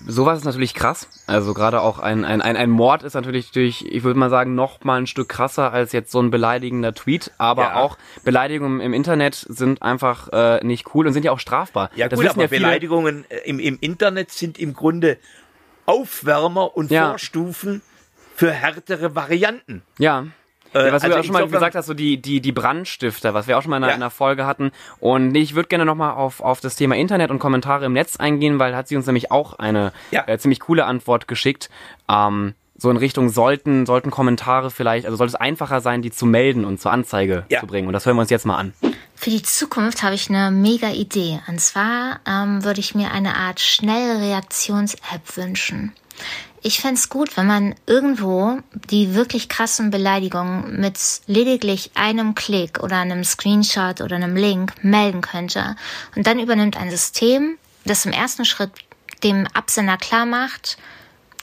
sowas 0.07 0.39
ist 0.39 0.45
natürlich 0.45 0.73
krass. 0.73 1.07
Also 1.27 1.53
gerade 1.53 1.81
auch 1.81 1.99
ein, 1.99 2.25
ein, 2.25 2.41
ein, 2.41 2.55
ein 2.57 2.69
Mord 2.69 3.03
ist 3.03 3.13
natürlich 3.13 3.51
durch, 3.51 3.83
ich 3.87 4.03
würde 4.03 4.19
mal 4.19 4.29
sagen, 4.29 4.55
noch 4.55 4.83
mal 4.83 4.99
ein 4.99 5.07
Stück 5.07 5.29
krasser 5.29 5.71
als 5.73 5.91
jetzt 5.91 6.11
so 6.11 6.21
ein 6.21 6.29
beleidigender 6.31 6.93
Tweet. 6.93 7.31
Aber 7.37 7.63
Ja. 7.63 7.75
auch 7.75 7.97
Beleidigungen 8.23 8.81
im 8.81 8.93
Internet 8.93 9.35
sind 9.49 9.81
einfach 9.81 10.29
äh, 10.31 10.63
nicht 10.63 10.93
cool 10.93 11.07
und 11.07 11.13
sind 11.13 11.25
ja 11.25 11.31
auch 11.31 11.39
strafbar. 11.39 11.89
Ja 11.95 12.07
das 12.09 12.19
gut, 12.19 12.29
aber 12.29 12.41
ja 12.43 12.47
viele. 12.47 12.61
Beleidigungen 12.61 13.25
äh, 13.29 13.37
im, 13.45 13.59
im 13.59 13.77
Internet 13.81 14.31
sind 14.31 14.57
im 14.59 14.73
Grunde 14.73 15.17
Aufwärmer 15.85 16.75
und 16.75 16.91
Ja. 16.91 17.09
Vorstufen 17.09 17.81
für 18.35 18.51
härtere 18.51 19.15
Varianten. 19.15 19.81
Ja. 19.97 20.25
Äh, 20.73 20.87
Ja, 20.87 20.93
was 20.93 21.01
du 21.01 21.05
also 21.05 21.07
ja 21.15 21.19
auch 21.21 21.23
schon 21.23 21.33
mal 21.33 21.47
gesagt 21.47 21.75
hast, 21.75 21.85
so 21.85 21.93
die, 21.93 22.17
die, 22.21 22.41
die 22.41 22.51
Brandstifter, 22.51 23.33
was 23.33 23.47
wir 23.47 23.57
auch 23.57 23.61
schon 23.61 23.69
mal 23.71 23.77
in 23.77 23.83
einer, 23.83 23.91
Ja. 23.91 23.95
in 23.97 24.01
einer 24.03 24.09
Folge 24.11 24.45
hatten. 24.45 24.71
Und 24.99 25.33
ich 25.35 25.55
würde 25.55 25.69
gerne 25.69 25.85
nochmal 25.85 26.11
auf, 26.13 26.41
auf 26.41 26.59
das 26.59 26.75
Thema 26.75 26.95
Internet 26.95 27.31
und 27.31 27.39
Kommentare 27.39 27.85
im 27.85 27.93
Netz 27.93 28.17
eingehen, 28.17 28.59
weil 28.59 28.75
hat 28.75 28.87
sie 28.87 28.95
uns 28.97 29.05
nämlich 29.05 29.31
auch 29.31 29.57
eine 29.59 29.93
Ja. 30.11 30.23
äh, 30.27 30.37
ziemlich 30.37 30.59
coole 30.59 30.85
Antwort 30.85 31.27
geschickt. 31.27 31.69
Ähm, 32.09 32.55
so 32.77 32.89
in 32.91 32.97
Richtung 32.97 33.29
sollten, 33.29 33.85
sollten 33.85 34.11
Kommentare 34.11 34.69
vielleicht, 34.69 35.05
also 35.05 35.15
sollte 35.15 35.29
es 35.31 35.35
einfacher 35.39 35.79
sein, 35.79 36.01
die 36.01 36.11
zu 36.11 36.25
melden 36.25 36.65
und 36.65 36.81
zur 36.81 36.91
Anzeige 36.91 37.45
Ja. 37.47 37.61
zu 37.61 37.67
bringen. 37.67 37.87
Und 37.87 37.93
das 37.93 38.05
hören 38.05 38.17
wir 38.17 38.21
uns 38.21 38.29
jetzt 38.29 38.45
mal 38.45 38.57
an. 38.57 38.73
Für 39.15 39.29
die 39.29 39.41
Zukunft 39.43 40.03
habe 40.03 40.13
ich 40.15 40.29
eine 40.29 40.51
mega 40.51 40.89
Idee. 40.89 41.39
Und 41.47 41.61
zwar 41.61 42.19
ähm, 42.27 42.65
würde 42.65 42.81
ich 42.81 42.93
mir 42.93 43.11
eine 43.11 43.37
Art 43.37 43.61
Schnellreaktions-App 43.61 45.37
wünschen. 45.37 45.93
Ich 46.67 46.79
fände 46.79 46.95
es 46.95 47.09
gut, 47.09 47.37
wenn 47.37 47.45
man 47.45 47.75
irgendwo 47.85 48.57
die 48.89 49.13
wirklich 49.13 49.49
krassen 49.49 49.91
Beleidigungen 49.91 50.81
mit 50.81 50.97
lediglich 51.27 51.91
einem 51.93 52.33
Klick 52.33 52.79
oder 52.81 52.97
einem 52.97 53.23
Screenshot 53.23 54.01
oder 54.01 54.15
einem 54.15 54.35
Link 54.35 54.73
melden 54.81 55.21
könnte. 55.21 55.75
Und 56.15 56.25
dann 56.25 56.39
übernimmt 56.39 56.75
ein 56.75 56.89
System, 56.89 57.59
das 57.85 58.07
im 58.07 58.13
ersten 58.13 58.45
Schritt 58.45 58.71
dem 59.21 59.45
Absender 59.53 59.97
klar 59.97 60.25
macht, 60.25 60.79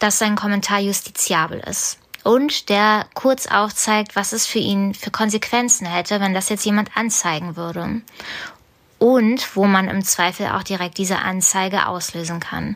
dass 0.00 0.18
sein 0.18 0.34
Kommentar 0.34 0.80
justiziabel 0.80 1.60
ist. 1.70 1.98
Und 2.24 2.68
der 2.68 3.06
kurz 3.14 3.46
aufzeigt, 3.46 4.16
was 4.16 4.32
es 4.32 4.44
für 4.44 4.58
ihn 4.58 4.92
für 4.92 5.12
Konsequenzen 5.12 5.86
hätte, 5.86 6.18
wenn 6.18 6.34
das 6.34 6.48
jetzt 6.48 6.66
jemand 6.66 6.96
anzeigen 6.96 7.54
würde. 7.54 8.02
Und 8.98 9.54
wo 9.54 9.66
man 9.66 9.86
im 9.86 10.02
Zweifel 10.02 10.48
auch 10.48 10.64
direkt 10.64 10.98
diese 10.98 11.20
Anzeige 11.20 11.86
auslösen 11.86 12.40
kann. 12.40 12.74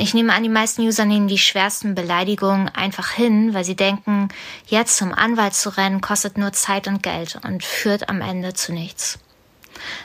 Ich 0.00 0.14
nehme 0.14 0.32
an, 0.32 0.44
die 0.44 0.48
meisten 0.48 0.82
User 0.82 1.04
nehmen 1.04 1.26
die 1.26 1.38
schwersten 1.38 1.96
Beleidigungen 1.96 2.68
einfach 2.68 3.10
hin, 3.10 3.52
weil 3.52 3.64
sie 3.64 3.74
denken, 3.74 4.28
jetzt 4.68 4.96
zum 4.96 5.12
Anwalt 5.12 5.54
zu 5.54 5.76
rennen 5.76 6.00
kostet 6.00 6.38
nur 6.38 6.52
Zeit 6.52 6.86
und 6.86 7.02
Geld 7.02 7.36
und 7.44 7.64
führt 7.64 8.08
am 8.08 8.20
Ende 8.20 8.54
zu 8.54 8.72
nichts. 8.72 9.18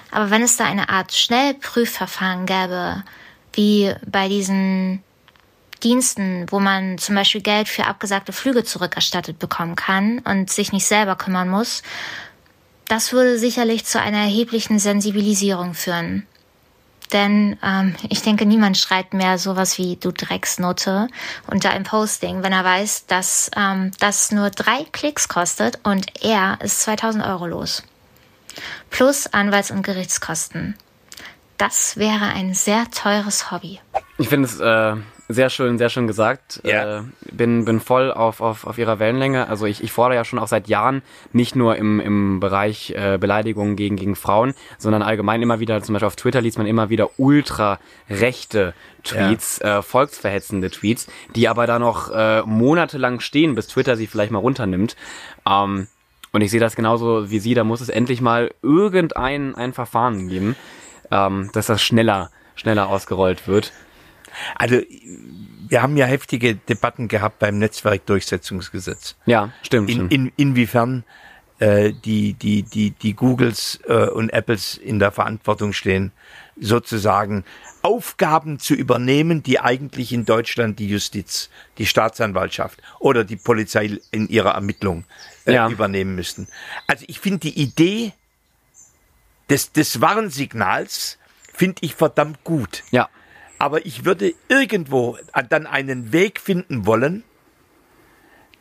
Aber 0.10 0.32
wenn 0.32 0.42
es 0.42 0.58
da 0.58 0.66
eine 0.66 0.90
Art 0.90 1.14
Schnellprüfverfahren 1.14 2.48
gäbe, 2.48 3.04
wie 3.54 3.94
bei 4.04 4.28
diesen 4.30 5.04
Diensten, 5.84 6.48
wo 6.50 6.60
man 6.60 6.98
zum 6.98 7.14
Beispiel 7.14 7.42
Geld 7.42 7.68
für 7.68 7.86
abgesagte 7.86 8.34
Flüge 8.34 8.64
zurückerstattet 8.64 9.38
bekommen 9.38 9.76
kann 9.76 10.20
und 10.20 10.50
sich 10.50 10.72
nicht 10.72 10.88
selber 10.88 11.16
kümmern 11.16 11.50
muss, 11.50 11.84
das 12.88 13.14
würde 13.14 13.38
sicherlich 13.38 13.86
zu 13.86 14.02
einer 14.02 14.24
erheblichen 14.24 14.80
Sensibilisierung 14.80 15.76
führen. 15.76 16.26
Denn 17.14 17.58
ähm, 17.64 17.96
ich 18.10 18.24
denke, 18.24 18.46
niemand 18.46 18.78
schreibt 18.78 19.14
mehr 19.14 19.38
sowas 19.38 19.78
wie 19.78 19.96
du 19.98 20.12
Drecksnote 20.12 21.08
unter 21.48 21.70
einem 21.70 21.84
Posting, 21.84 22.44
wenn 22.44 22.52
er 22.52 22.64
weiß, 22.64 23.06
dass 23.06 23.52
ähm, 23.56 23.92
das 24.00 24.32
nur 24.32 24.50
drei 24.50 24.86
Klicks 24.92 25.28
kostet 25.28 25.80
und 25.84 26.24
er 26.24 26.58
ist 26.62 26.82
2000 26.82 27.24
Euro 27.24 27.46
los. 27.46 27.84
Plus 28.90 29.28
Anwalts- 29.32 29.72
und 29.72 29.84
Gerichtskosten. 29.84 30.76
Das 31.58 31.98
wäre 31.98 32.26
ein 32.26 32.54
sehr 32.56 32.90
teures 32.90 33.52
Hobby. 33.52 33.80
Ich 34.18 34.28
finde 34.30 34.48
es 34.48 34.60
äh, 34.60 34.96
sehr 35.30 35.50
schön, 35.50 35.78
sehr 35.78 35.90
schön 35.90 36.08
gesagt. 36.08 36.62
Ja. 36.64 37.00
Äh, 37.00 37.04
bin, 37.32 37.66
bin 37.66 37.80
voll 37.80 38.12
auf, 38.12 38.42
auf, 38.42 38.68
auf 38.68 38.78
ihrer 38.78 39.00
Wellenlänge. 39.00 39.48
Also 39.48 39.66
ich, 39.66 39.84
ich 39.84 39.92
fordere 39.92 40.18
ja 40.18 40.26
schon 40.26 40.40
auch 40.40 40.48
seit 40.48 40.68
Jahren, 40.68 41.02
nicht 41.32 41.56
nur 41.56 41.76
im, 41.78 42.00
im 42.00 42.40
Bereich 42.40 42.92
äh, 42.92 43.18
Beleidigungen 43.18 43.76
gegen, 43.76 43.96
gegen 43.96 44.16
Frauen, 44.16 44.54
sondern 44.78 45.02
allgemein 45.02 45.42
immer 45.42 45.60
wieder, 45.60 45.82
zum 45.82 45.94
Beispiel 45.94 46.08
auf 46.08 46.16
Twitter 46.16 46.42
liest 46.42 46.58
man 46.58 46.68
immer 46.68 46.90
wieder 46.90 47.10
ultra 47.18 47.80
rechte 48.10 48.74
Tweets, 49.04 49.60
äh, 49.62 49.82
volksverhetzende 49.82 50.70
Tweets, 50.70 51.08
die 51.36 51.48
aber 51.48 51.68
da 51.68 51.80
noch 51.80 52.12
äh, 52.12 52.42
monatelang 52.44 53.20
stehen, 53.20 53.56
bis 53.56 53.68
Twitter 53.68 53.96
sie 53.96 54.08
vielleicht 54.08 54.32
mal 54.32 54.40
runternimmt. 54.40 54.96
Ähm, 55.50 55.88
und 56.32 56.42
ich 56.42 56.52
sehe 56.52 56.60
das 56.60 56.76
genauso 56.76 57.30
wie 57.30 57.40
Sie, 57.40 57.54
da 57.54 57.64
muss 57.64 57.80
es 57.80 57.90
endlich 57.90 58.20
mal 58.20 58.52
irgendein 58.64 59.54
ein 59.54 59.72
Verfahren 59.72 60.28
geben, 60.30 60.56
ähm, 61.12 61.52
dass 61.54 61.68
das 61.68 61.82
schneller, 61.82 62.32
schneller 62.56 62.90
ausgerollt 62.90 63.48
wird. 63.48 63.72
Also 64.56 64.82
wir 65.68 65.82
haben 65.82 65.98
ja 65.98 66.06
heftige 66.06 66.56
Debatten 66.56 67.08
gehabt 67.08 67.40
beim 67.40 67.58
Netzwerkdurchsetzungsgesetz. 67.60 69.16
Ja, 69.26 69.52
stimmt. 69.62 69.90
In, 69.90 70.10
in, 70.10 70.32
inwiefern 70.38 71.04
äh, 71.60 71.94
die, 71.94 72.34
die, 72.34 72.64
die, 72.64 72.92
die 72.92 73.14
Googles 73.14 73.80
äh, 73.88 74.08
und 74.08 74.30
Apples 74.32 74.78
in 74.78 75.00
der 75.00 75.12
Verantwortung 75.12 75.74
stehen, 75.74 76.12
sozusagen 76.60 77.44
Aufgaben 77.82 78.60
zu 78.60 78.76
übernehmen, 78.76 79.44
die 79.44 79.60
eigentlich 79.60 80.14
in 80.14 80.26
Deutschland 80.26 80.80
die 80.80 80.88
Justiz, 80.88 81.50
die 81.78 81.86
Staatsanwaltschaft 81.86 82.82
oder 83.00 83.24
die 83.24 83.36
Polizei 83.36 84.00
in 84.12 84.28
ihrer 84.30 84.52
Ermittlung 84.52 85.06
äh, 85.46 85.54
Ja. 85.54 85.70
übernehmen 85.70 86.16
müssten. 86.16 86.48
Also 86.88 87.06
ich 87.08 87.20
finde 87.20 87.40
die 87.40 87.60
Idee 87.62 88.14
des, 89.50 89.72
des 89.72 90.00
Warnsignals 90.02 91.18
finde 91.54 91.76
ich 91.82 91.96
verdammt 91.96 92.44
gut. 92.44 92.84
ja. 92.92 93.10
Aber 93.64 93.86
ich 93.86 94.04
würde 94.04 94.34
irgendwo 94.50 95.18
dann 95.48 95.68
einen 95.68 96.12
Weg 96.12 96.42
finden 96.42 96.86
wollen, 96.86 97.24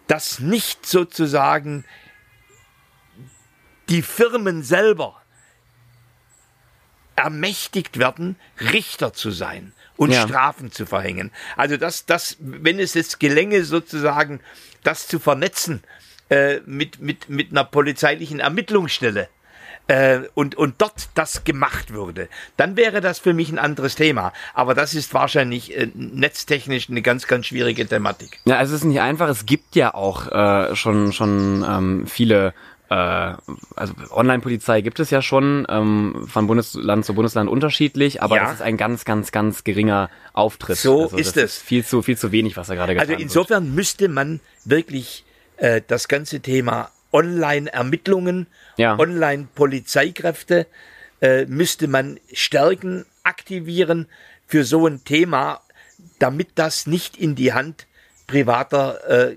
dass 0.07 0.39
nicht 0.39 0.87
sozusagen 0.87 1.85
die 3.89 4.03
Firmen 4.03 4.63
selber 4.63 5.21
ermächtigt 7.17 7.99
werden, 7.99 8.37
Richter 8.61 9.13
zu 9.13 9.33
sein 9.33 9.73
und 9.97 10.13
Ja. 10.13 10.23
Strafen 10.23 10.71
zu 10.71 10.87
verhängen. 10.87 11.33
Also 11.57 11.77
dass 11.77 12.07
das, 12.07 12.37
wenn 12.39 12.79
es 12.79 12.95
jetzt 12.95 13.19
gelänge, 13.19 13.65
sozusagen 13.65 14.39
das 14.85 15.09
zu 15.09 15.19
vernetzen 15.19 15.83
äh, 16.31 16.61
mit, 16.65 17.01
mit, 17.01 17.29
mit 17.29 17.51
einer 17.51 17.65
polizeilichen 17.65 18.39
Ermittlungsstelle, 18.39 19.29
äh, 19.89 20.21
und, 20.35 20.55
und 20.55 20.75
dort 20.79 21.09
das 21.15 21.45
gemacht 21.45 21.93
würde, 21.93 22.29
dann 22.57 22.77
wäre 22.77 23.01
das 23.01 23.19
für 23.19 23.33
mich 23.35 23.51
ein 23.51 23.59
anderes 23.59 23.95
Thema. 23.95 24.33
Aber 24.55 24.75
das 24.75 24.95
ist 24.95 25.13
wahrscheinlich 25.15 25.77
äh, 25.77 25.89
netztechnisch 25.95 26.89
eine 26.89 27.03
ganz, 27.03 27.27
ganz 27.27 27.47
schwierige 27.47 27.87
Thematik. 27.87 28.41
Ja, 28.45 28.61
es 28.63 28.71
ist 28.71 28.85
nicht 28.85 29.01
einfach. 29.01 29.29
Es 29.29 29.47
gibt 29.47 29.75
ja 29.77 29.95
auch 29.95 30.31
äh, 30.31 30.75
schon 30.77 31.13
schon 31.13 31.65
ähm, 31.69 32.07
viele. 32.07 32.55
Äh, 32.91 32.95
also 32.95 33.95
Online-Polizei 34.11 34.83
gibt 34.83 35.01
es 35.01 35.11
ja 35.11 35.23
schon 35.23 35.67
ähm, 35.69 36.27
von 36.29 36.47
Bundesland 36.47 37.05
zu 37.05 37.15
Bundesland 37.15 37.49
unterschiedlich, 37.51 38.23
aber 38.23 38.37
Ja. 38.37 38.45
das 38.45 38.55
ist 38.55 38.63
ein 38.63 38.77
ganz, 38.77 39.05
ganz, 39.05 39.33
ganz 39.33 39.65
geringer 39.65 40.11
Auftritt. 40.33 40.77
So 40.77 41.05
also 41.05 41.17
ist 41.17 41.37
es. 41.37 41.57
Ist 41.57 41.63
viel 41.63 41.85
zu, 41.85 42.03
viel 42.03 42.19
zu 42.19 42.33
wenig, 42.33 42.57
was 42.57 42.69
da 42.69 42.75
gerade 42.75 42.95
getan 42.95 43.09
Also 43.09 43.21
insofern 43.23 43.75
müsste 43.75 44.09
man 44.09 44.41
wirklich 44.65 45.25
äh, 45.57 45.81
das 45.87 46.09
ganze 46.09 46.41
Thema 46.41 46.91
Online-Ermittlungen, 47.13 48.47
Ja. 48.77 48.99
Online-Polizeikräfte 48.99 50.67
äh, 51.21 51.47
müsste 51.47 51.89
man 51.89 52.19
stärken, 52.33 53.07
aktivieren 53.23 54.09
für 54.47 54.65
so 54.65 54.87
ein 54.87 55.05
Thema, 55.05 55.61
damit 56.19 56.51
das 56.57 56.87
nicht 56.87 57.17
in 57.17 57.35
die 57.35 57.53
Hand 57.53 57.87
privater 58.27 59.31
äh, 59.31 59.37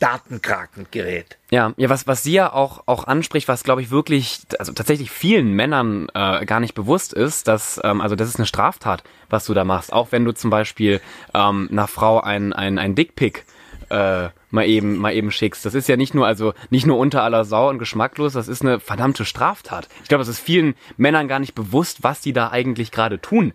Datenkraken 0.00 0.86
gerät. 0.90 1.36
Ja, 1.50 1.74
ja, 1.76 1.90
was, 1.90 2.06
was 2.06 2.22
sie 2.22 2.32
ja 2.32 2.52
auch, 2.52 2.84
auch 2.86 3.04
anspricht, 3.04 3.48
was 3.48 3.64
glaube 3.64 3.82
ich 3.82 3.90
wirklich, 3.90 4.40
also 4.58 4.72
tatsächlich 4.72 5.10
vielen 5.10 5.52
Männern 5.52 6.08
äh, 6.14 6.46
gar 6.46 6.58
nicht 6.58 6.74
bewusst 6.74 7.12
ist, 7.12 7.46
dass, 7.48 7.78
ähm, 7.84 8.00
also 8.00 8.16
das 8.16 8.28
ist 8.28 8.36
eine 8.36 8.46
Straftat, 8.46 9.04
was 9.28 9.44
du 9.44 9.52
da 9.52 9.64
machst. 9.64 9.92
Auch 9.92 10.10
wenn 10.10 10.24
du 10.24 10.32
zum 10.32 10.48
Beispiel 10.48 11.02
ähm, 11.34 11.68
einer 11.70 11.86
Frau 11.86 12.20
ein, 12.20 12.54
ein, 12.54 12.78
ein 12.78 12.94
Dickpick 12.94 13.44
äh, 13.90 14.30
mal 14.50 14.66
eben, 14.66 14.96
mal 14.96 15.12
eben 15.12 15.30
schickst. 15.30 15.64
Das 15.66 15.74
ist 15.74 15.88
ja 15.88 15.96
nicht 15.96 16.14
nur, 16.14 16.26
also 16.26 16.54
nicht 16.70 16.86
nur 16.86 16.98
unter 16.98 17.22
aller 17.22 17.44
Sau 17.44 17.68
und 17.68 17.78
geschmacklos, 17.78 18.32
das 18.32 18.48
ist 18.48 18.62
eine 18.62 18.80
verdammte 18.80 19.24
Straftat. 19.24 19.88
Ich 20.02 20.08
glaube, 20.08 20.22
es 20.22 20.28
ist 20.28 20.40
vielen 20.40 20.74
Männern 20.96 21.28
gar 21.28 21.38
nicht 21.38 21.54
bewusst, 21.54 22.02
was 22.02 22.20
die 22.20 22.32
da 22.32 22.50
eigentlich 22.50 22.90
gerade 22.90 23.20
tun. 23.20 23.52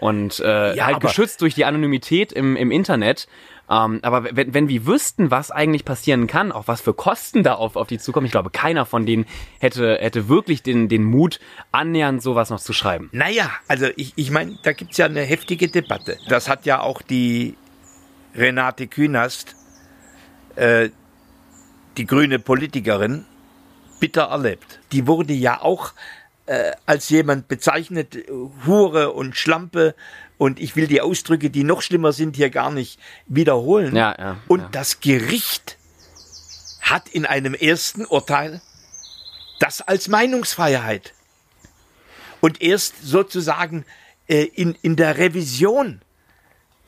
Und 0.00 0.40
äh, 0.40 0.76
Ja, 0.76 0.86
halt 0.86 1.00
geschützt 1.00 1.42
durch 1.42 1.54
die 1.54 1.64
Anonymität 1.64 2.32
im, 2.32 2.56
im 2.56 2.70
Internet. 2.70 3.26
Ähm, 3.70 3.98
aber 4.02 4.28
wenn, 4.32 4.54
wenn 4.54 4.68
wir 4.68 4.86
wüssten, 4.86 5.30
was 5.30 5.50
eigentlich 5.50 5.84
passieren 5.84 6.26
kann, 6.26 6.52
auch 6.52 6.68
was 6.68 6.80
für 6.80 6.94
Kosten 6.94 7.42
da 7.42 7.54
auf, 7.54 7.76
auf 7.76 7.88
die 7.88 7.98
zukommen, 7.98 8.24
ich 8.24 8.32
glaube, 8.32 8.50
keiner 8.50 8.86
von 8.86 9.04
denen 9.04 9.26
hätte, 9.58 9.98
hätte 10.00 10.28
wirklich 10.28 10.62
den, 10.62 10.88
den 10.88 11.04
Mut, 11.04 11.40
annähernd 11.72 12.22
sowas 12.22 12.48
noch 12.48 12.60
zu 12.60 12.72
schreiben. 12.72 13.08
Naja, 13.12 13.50
also 13.66 13.86
ich, 13.96 14.12
ich 14.16 14.30
meine, 14.30 14.58
da 14.62 14.72
gibt's 14.72 14.96
ja 14.96 15.06
eine 15.06 15.22
heftige 15.22 15.68
Debatte. 15.68 16.16
Das 16.28 16.48
hat 16.48 16.64
ja 16.64 16.80
auch 16.80 17.02
die 17.02 17.56
Renate 18.34 18.86
Künast, 18.86 19.56
äh, 20.58 20.90
die 21.96 22.06
grüne 22.06 22.38
Politikerin, 22.38 23.24
bitter 24.00 24.24
erlebt. 24.24 24.80
Die 24.92 25.06
wurde 25.06 25.32
ja 25.32 25.60
auch 25.60 25.92
äh, 26.46 26.72
als 26.86 27.08
jemand 27.08 27.48
bezeichnet, 27.48 28.16
Hure 28.66 29.12
und 29.12 29.36
Schlampe. 29.36 29.94
Und 30.36 30.60
ich 30.60 30.76
will 30.76 30.86
die 30.86 31.00
Ausdrücke, 31.00 31.50
die 31.50 31.64
noch 31.64 31.82
schlimmer 31.82 32.12
sind, 32.12 32.36
hier 32.36 32.50
gar 32.50 32.70
nicht 32.70 33.00
wiederholen. 33.26 33.94
Ja, 33.94 34.14
ja, 34.18 34.36
und 34.46 34.60
ja. 34.60 34.68
das 34.70 35.00
Gericht 35.00 35.76
hat 36.80 37.08
in 37.08 37.26
einem 37.26 37.54
ersten 37.54 38.04
Urteil 38.04 38.60
das 39.58 39.80
als 39.80 40.08
Meinungsfreiheit 40.08 41.12
und 42.40 42.62
erst 42.62 43.02
sozusagen 43.02 43.84
äh, 44.28 44.44
in, 44.44 44.76
in 44.82 44.94
der 44.96 45.18
Revision 45.18 46.00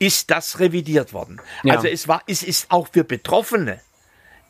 ist 0.01 0.31
das 0.31 0.59
revidiert 0.59 1.13
worden. 1.13 1.39
Ja. 1.63 1.75
Also 1.75 1.87
es 1.87 2.07
war, 2.07 2.23
es 2.25 2.41
ist 2.41 2.71
auch 2.71 2.87
für 2.91 3.03
Betroffene 3.03 3.79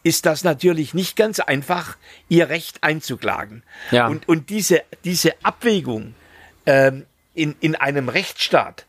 ist 0.02 0.26
das 0.26 0.44
natürlich 0.46 0.94
nicht 0.94 1.16
ganz 1.18 1.40
einfach, 1.42 1.98
ihr 2.30 2.48
Recht 2.50 2.84
einzuklagen. 2.84 3.62
Ja. 3.92 4.08
Und, 4.08 4.28
und 4.30 4.50
diese, 4.50 4.82
diese 5.04 5.34
Abwägung 5.44 6.16
ähm, 6.66 7.06
in, 7.36 7.56
in 7.60 7.76
einem 7.76 8.08
Rechtsstaat, 8.10 8.86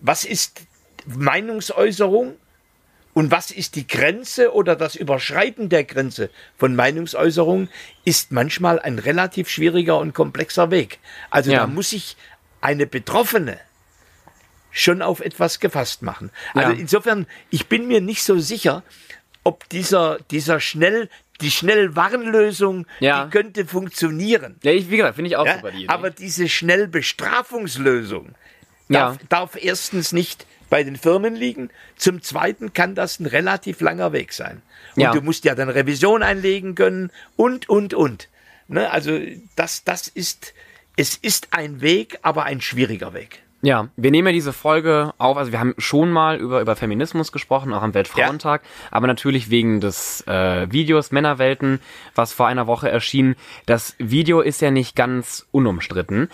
was 0.00 0.24
ist 0.24 0.62
Meinungsäußerung 1.04 2.36
Und 3.14 3.32
was 3.32 3.50
ist 3.50 3.74
die 3.74 3.86
Grenze 3.88 4.54
oder 4.54 4.76
das 4.76 4.94
Überschreiten 4.94 5.68
der 5.68 5.82
Grenze 5.82 6.30
von 6.56 6.76
Meinungsäußerung 6.76 7.68
ist 8.04 8.30
manchmal 8.30 8.78
ein 8.78 9.00
relativ 9.00 9.48
schwieriger 9.48 9.98
und 9.98 10.14
komplexer 10.14 10.70
Weg. 10.70 11.00
Also 11.30 11.50
Ja. 11.50 11.60
da 11.60 11.66
muss 11.66 11.90
sich 11.90 12.16
eine 12.60 12.86
Betroffene 12.86 13.58
schon 14.70 15.02
auf 15.02 15.20
etwas 15.20 15.60
gefasst 15.60 16.02
machen. 16.02 16.30
Also 16.54 16.72
Ja. 16.72 16.78
insofern, 16.78 17.26
ich 17.50 17.66
bin 17.68 17.88
mir 17.88 18.00
nicht 18.00 18.22
so 18.22 18.38
sicher, 18.38 18.82
ob 19.44 19.68
dieser, 19.70 20.18
dieser 20.30 20.60
schnell, 20.60 21.08
die 21.40 21.50
schnell 21.50 21.96
Warnlösung, 21.96 22.86
Ja. 23.00 23.24
die 23.24 23.30
könnte 23.30 23.66
funktionieren. 23.66 24.56
Ja, 24.62 24.72
ich, 24.72 24.90
wie 24.90 24.96
gesagt, 24.98 25.14
finde 25.16 25.30
ich 25.30 25.36
auch 25.36 25.46
Ja, 25.46 25.56
super 25.56 25.70
die 25.70 25.88
aber 25.88 26.10
diese 26.10 26.48
Schnellbestrafungslösung 26.48 28.34
Ja. 28.88 29.10
darf, 29.10 29.18
darf 29.28 29.56
erstens 29.62 30.12
nicht 30.12 30.46
bei 30.70 30.82
den 30.82 30.96
Firmen 30.96 31.34
liegen. 31.34 31.70
Zum 31.96 32.22
Zweiten 32.22 32.72
kann 32.72 32.94
das 32.94 33.20
ein 33.20 33.26
relativ 33.26 33.80
langer 33.80 34.12
Weg 34.12 34.32
sein. 34.32 34.60
Und 34.96 35.02
Ja. 35.02 35.12
du 35.12 35.22
musst 35.22 35.44
ja 35.44 35.54
dann 35.54 35.68
Revision 35.70 36.22
einlegen 36.22 36.74
können 36.74 37.10
und, 37.36 37.68
und, 37.68 37.94
und. 37.94 38.28
Ne? 38.66 38.90
Also 38.90 39.18
das, 39.56 39.84
das 39.84 40.08
ist, 40.08 40.52
es 40.96 41.16
ist 41.16 41.48
ein 41.52 41.80
Weg, 41.80 42.18
aber 42.22 42.44
ein 42.44 42.60
schwieriger 42.60 43.14
Weg. 43.14 43.42
Ja, 43.60 43.88
wir 43.96 44.12
nehmen 44.12 44.28
ja 44.28 44.32
diese 44.32 44.52
Folge 44.52 45.12
auf, 45.18 45.36
also 45.36 45.50
wir 45.50 45.58
haben 45.58 45.74
schon 45.78 46.12
mal 46.12 46.36
über, 46.36 46.60
über 46.60 46.76
Feminismus 46.76 47.32
gesprochen, 47.32 47.72
auch 47.72 47.82
am 47.82 47.92
Weltfrauentag, 47.92 48.62
aber 48.92 49.08
natürlich 49.08 49.50
wegen 49.50 49.80
des 49.80 50.24
äh, 50.28 50.70
Videos 50.70 51.10
Männerwelten, 51.10 51.80
was 52.14 52.32
vor 52.32 52.46
einer 52.46 52.68
Woche 52.68 52.88
erschien. 52.88 53.34
Das 53.66 53.96
Video 53.98 54.40
ist 54.40 54.60
ja 54.60 54.70
nicht 54.70 54.94
ganz 54.94 55.48
unumstritten. 55.50 56.28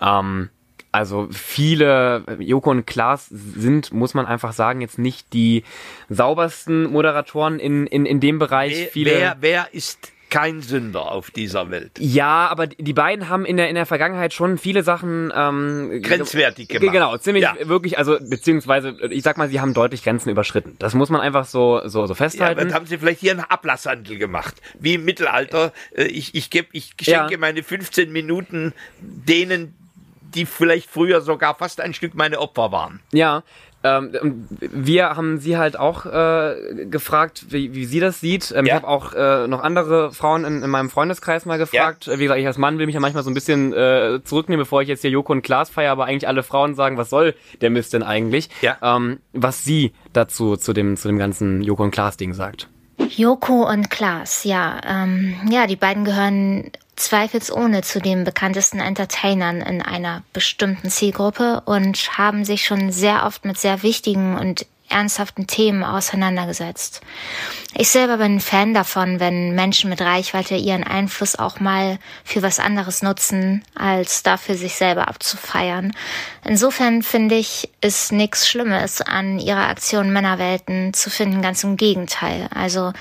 Ähm, 0.00 0.50
also 0.92 1.28
viele, 1.32 2.22
Joko 2.38 2.70
und 2.70 2.86
Klaas 2.86 3.26
sind, 3.28 3.92
muss 3.92 4.14
man 4.14 4.26
einfach 4.26 4.52
sagen, 4.52 4.80
jetzt 4.80 4.98
nicht 4.98 5.32
die 5.32 5.64
saubersten 6.08 6.84
Moderatoren 6.84 7.58
in, 7.58 7.86
in, 7.86 8.06
in 8.06 8.20
dem 8.20 8.38
Bereich. 8.38 8.78
Wer, 8.78 8.86
viele, 8.86 9.10
wer, 9.10 9.36
wer 9.40 9.74
ist 9.74 10.12
kein 10.30 10.60
Sünder 10.62 11.10
auf 11.12 11.30
dieser 11.30 11.70
Welt? 11.70 11.92
Ja, 11.98 12.48
aber 12.48 12.66
die 12.66 12.92
beiden 12.92 13.28
haben 13.28 13.44
in 13.44 13.56
der 13.56 13.68
in 13.68 13.74
der 13.74 13.86
Vergangenheit 13.86 14.32
schon 14.34 14.58
viele 14.58 14.82
Sachen 14.82 15.32
ähm, 15.34 16.00
Grenzwertig 16.02 16.68
ge- 16.68 16.78
gemacht. 16.78 16.92
Genau, 16.94 17.16
ziemlich 17.18 17.42
Ja. 17.44 17.56
wirklich, 17.62 17.98
also 17.98 18.18
beziehungsweise 18.20 18.96
ich 19.10 19.22
sag 19.22 19.36
mal, 19.38 19.48
sie 19.48 19.60
haben 19.60 19.74
deutlich 19.74 20.02
Grenzen 20.04 20.30
überschritten. 20.30 20.76
Das 20.78 20.94
muss 20.94 21.10
man 21.10 21.20
einfach 21.20 21.44
so 21.44 21.80
so 21.86 22.06
so 22.06 22.12
Ja, 22.12 22.14
festhalten. 22.14 22.60
dann 22.60 22.74
haben 22.74 22.86
sie 22.86 22.98
vielleicht 22.98 23.20
hier 23.20 23.32
einen 23.32 23.40
Ablasshandel 23.40 24.18
gemacht, 24.18 24.54
wie 24.78 24.94
im 24.94 25.04
Mittelalter. 25.04 25.72
Äh, 25.94 26.04
Ich, 26.04 26.34
ich, 26.34 26.50
geb, 26.50 26.68
ich 26.72 26.94
schenke 27.00 27.32
Ja. 27.32 27.38
meine 27.38 27.62
15 27.62 28.10
Minuten 28.12 28.72
denen, 29.00 29.74
die 30.34 30.44
vielleicht 30.46 30.90
früher 30.90 31.20
sogar 31.22 31.54
fast 31.54 31.80
ein 31.80 31.94
Stück 31.94 32.14
meine 32.14 32.38
Opfer 32.40 32.70
waren. 32.72 33.00
Ja, 33.12 33.42
ähm, 33.84 34.46
wir 34.60 35.10
haben 35.16 35.38
sie 35.38 35.56
halt 35.56 35.78
auch 35.78 36.04
äh, 36.06 36.84
gefragt, 36.90 37.46
wie, 37.50 37.74
wie 37.74 37.84
sie 37.84 38.00
das 38.00 38.20
sieht. 38.20 38.52
Ähm, 38.56 38.64
Ich 38.64 38.70
Ja. 38.70 38.74
habe 38.76 38.88
auch 38.88 39.12
äh, 39.14 39.46
noch 39.46 39.62
andere 39.62 40.12
Frauen 40.12 40.44
in, 40.44 40.62
in 40.62 40.70
meinem 40.70 40.90
Freundeskreis 40.90 41.46
mal 41.46 41.58
gefragt. 41.58 42.08
Wie 42.12 42.22
gesagt, 42.22 42.40
ich 42.40 42.46
als 42.46 42.58
Mann 42.58 42.78
will 42.78 42.86
mich 42.86 42.94
ja 42.94 43.00
manchmal 43.00 43.22
so 43.22 43.30
ein 43.30 43.34
bisschen 43.34 43.72
äh, 43.72 44.20
zurücknehmen, 44.24 44.62
bevor 44.64 44.82
ich 44.82 44.88
jetzt 44.88 45.02
hier 45.02 45.10
Joko 45.10 45.32
und 45.32 45.42
Klaas 45.42 45.70
feiere, 45.70 45.92
aber 45.92 46.06
eigentlich 46.06 46.26
alle 46.28 46.42
Frauen 46.42 46.74
sagen, 46.74 46.96
was 46.96 47.08
soll 47.10 47.34
der 47.60 47.70
Mist 47.70 47.92
denn 47.92 48.02
eigentlich? 48.02 48.48
Ja. 48.62 48.76
Ähm, 48.82 49.20
was 49.32 49.64
sie 49.64 49.92
dazu 50.12 50.56
zu 50.56 50.72
dem 50.72 50.96
zu 50.96 51.08
dem 51.08 51.18
ganzen 51.18 51.62
Joko 51.62 51.84
und 51.84 51.90
Klaas 51.92 52.16
Ding 52.16 52.34
sagt. 52.34 52.68
Joko 53.10 53.68
und 53.70 53.90
Klaas, 53.90 54.42
ja. 54.44 54.80
Ähm, 54.84 55.34
ja, 55.50 55.66
die 55.68 55.76
beiden 55.76 56.04
gehören 56.04 56.70
zweifelsohne 56.98 57.82
zu 57.82 58.00
den 58.00 58.24
bekanntesten 58.24 58.80
Entertainern 58.80 59.60
in 59.60 59.82
einer 59.82 60.22
bestimmten 60.32 60.90
Zielgruppe 60.90 61.62
und 61.64 62.18
haben 62.18 62.44
sich 62.44 62.64
schon 62.64 62.92
sehr 62.92 63.24
oft 63.24 63.44
mit 63.44 63.58
sehr 63.58 63.82
wichtigen 63.82 64.36
und 64.36 64.66
ernsthaften 64.88 65.46
Themen 65.46 65.84
auseinandergesetzt. 65.84 67.00
Ich 67.74 67.90
selber 67.90 68.18
bin 68.18 68.40
Fan 68.40 68.74
davon, 68.74 69.20
wenn 69.20 69.54
Menschen 69.54 69.90
mit 69.90 70.00
Reichweite 70.00 70.56
ihren 70.56 70.84
Einfluss 70.84 71.36
auch 71.36 71.60
mal 71.60 71.98
für 72.24 72.42
was 72.42 72.58
anderes 72.58 73.02
nutzen, 73.02 73.62
als 73.74 74.22
dafür 74.22 74.54
sich 74.54 74.74
selber 74.74 75.08
abzufeiern. 75.08 75.92
Insofern 76.44 77.02
finde 77.02 77.36
ich, 77.36 77.70
ist 77.80 78.12
nichts 78.12 78.48
Schlimmes 78.48 79.00
an 79.02 79.38
ihrer 79.38 79.68
Aktion 79.68 80.12
Männerwelten 80.12 80.94
zu 80.94 81.10
finden, 81.10 81.42
ganz 81.42 81.62
im 81.64 81.76
Gegenteil. 81.76 82.48
Also 82.54 82.92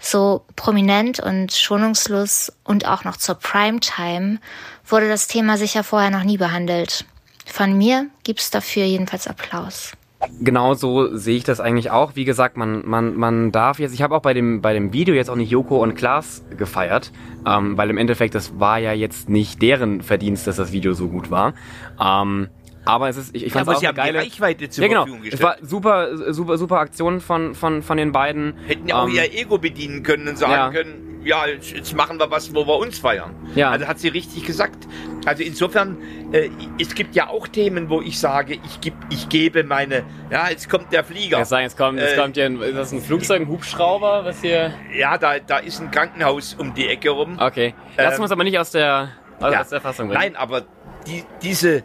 so 0.00 0.44
prominent 0.56 1.20
und 1.20 1.52
schonungslos 1.52 2.52
und 2.64 2.86
auch 2.86 3.04
noch 3.04 3.16
zur 3.16 3.36
Primetime 3.36 4.38
wurde 4.86 5.08
das 5.08 5.28
Thema 5.28 5.56
sicher 5.56 5.84
vorher 5.84 6.10
noch 6.10 6.24
nie 6.24 6.36
behandelt. 6.36 7.04
Von 7.46 7.76
mir 7.76 8.06
gibt's 8.22 8.50
dafür 8.50 8.84
jedenfalls 8.84 9.26
Applaus. 9.26 9.92
Genau 10.40 10.74
so 10.74 11.16
sehe 11.16 11.36
ich 11.36 11.44
das 11.44 11.60
eigentlich 11.60 11.90
auch. 11.90 12.16
Wie 12.16 12.24
gesagt, 12.24 12.56
man, 12.56 12.86
man, 12.86 13.16
man 13.16 13.52
darf 13.52 13.78
jetzt, 13.78 13.94
ich 13.94 14.02
habe 14.02 14.14
auch 14.14 14.22
bei 14.22 14.34
dem, 14.34 14.60
bei 14.60 14.72
dem 14.74 14.92
Video 14.92 15.14
jetzt 15.14 15.30
auch 15.30 15.36
nicht 15.36 15.50
Joko 15.50 15.82
und 15.82 15.94
Klaas 15.94 16.44
gefeiert, 16.56 17.12
ähm, 17.46 17.76
weil 17.76 17.90
im 17.90 17.98
Endeffekt 17.98 18.34
das 18.34 18.58
war 18.58 18.78
ja 18.78 18.92
jetzt 18.92 19.28
nicht 19.28 19.62
deren 19.62 20.02
Verdienst, 20.02 20.46
dass 20.46 20.56
das 20.56 20.72
Video 20.72 20.92
so 20.92 21.08
gut 21.08 21.30
war. 21.30 21.54
Ähm, 22.00 22.48
aber 22.84 23.08
es 23.08 23.16
ist, 23.16 23.34
ich, 23.34 23.46
ich 23.46 23.52
fand 23.52 23.66
aber 23.66 23.78
auch 23.78 23.82
eine 23.82 23.94
geile, 23.94 24.18
Reichweite 24.18 24.68
zur 24.68 24.84
ja 24.84 24.88
genau, 24.88 25.04
Verfügung 25.04 25.24
es 25.24 25.30
gestellt. 25.30 25.60
war 25.60 25.66
super, 25.66 26.32
super, 26.32 26.58
super 26.58 26.78
Aktion 26.80 27.20
von, 27.20 27.54
von, 27.54 27.82
von 27.82 27.96
den 27.96 28.12
beiden. 28.12 28.54
Hätten 28.66 28.88
ja 28.88 29.02
auch 29.02 29.08
Ähm, 29.08 29.14
ihr 29.14 29.32
Ego 29.34 29.58
bedienen 29.58 30.02
können 30.02 30.28
und 30.28 30.36
sagen 30.36 30.52
ja. 30.52 30.70
können, 30.70 31.13
ja, 31.24 31.46
jetzt, 31.46 31.94
machen 31.94 32.18
wir 32.18 32.30
was, 32.30 32.54
wo 32.54 32.66
wir 32.66 32.76
uns 32.76 32.98
feiern. 32.98 33.34
Ja. 33.54 33.70
Also 33.70 33.86
hat 33.86 33.98
sie 33.98 34.08
richtig 34.08 34.44
gesagt. 34.44 34.86
Also 35.26 35.42
insofern, 35.42 35.96
äh, 36.32 36.50
es 36.78 36.94
gibt 36.94 37.14
ja 37.14 37.28
auch 37.28 37.48
Themen, 37.48 37.88
wo 37.88 38.00
ich 38.02 38.18
sage, 38.20 38.54
ich, 38.64 38.80
geb, 38.80 38.94
ich 39.10 39.28
gebe 39.28 39.64
meine, 39.64 40.04
ja, 40.30 40.48
jetzt 40.50 40.68
kommt 40.68 40.92
der 40.92 41.02
Flieger. 41.04 41.38
Jetzt 41.38 41.48
sagen, 41.48 41.62
jetzt 41.64 41.76
kommt, 41.78 41.98
jetzt 41.98 42.14
Äh, 42.14 42.20
kommt 42.20 42.34
hier 42.36 42.44
ein, 42.46 42.60
ist 42.60 42.76
das 42.76 42.92
ein 42.92 43.00
Flugzeug, 43.00 43.40
ein 43.42 43.48
Hubschrauber, 43.48 44.24
was 44.24 44.40
hier? 44.42 44.72
Ja, 44.96 45.16
da, 45.18 45.38
da 45.38 45.58
ist 45.58 45.80
ein 45.80 45.90
Krankenhaus 45.90 46.54
um 46.54 46.74
die 46.74 46.88
Ecke 46.88 47.10
rum. 47.10 47.38
Okay. 47.40 47.74
Lassen 47.96 48.12
Ähm, 48.14 48.18
wir 48.18 48.22
uns 48.22 48.32
aber 48.32 48.44
nicht 48.44 48.58
aus 48.58 48.70
der, 48.70 49.10
aus, 49.40 49.52
Ja. 49.52 49.60
aus 49.62 49.68
der 49.70 49.80
Fassung 49.80 50.08
bringen. 50.08 50.20
Nein, 50.20 50.36
aber 50.36 50.62
die, 51.06 51.24
diese, 51.42 51.82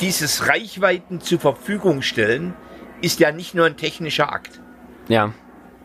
dieses 0.00 0.48
Reichweiten 0.48 1.20
zur 1.20 1.38
Verfügung 1.40 2.02
stellen 2.02 2.54
ist 3.00 3.20
ja 3.20 3.32
nicht 3.32 3.54
nur 3.54 3.66
ein 3.66 3.76
technischer 3.76 4.32
Akt. 4.32 4.60
Ja. 5.08 5.32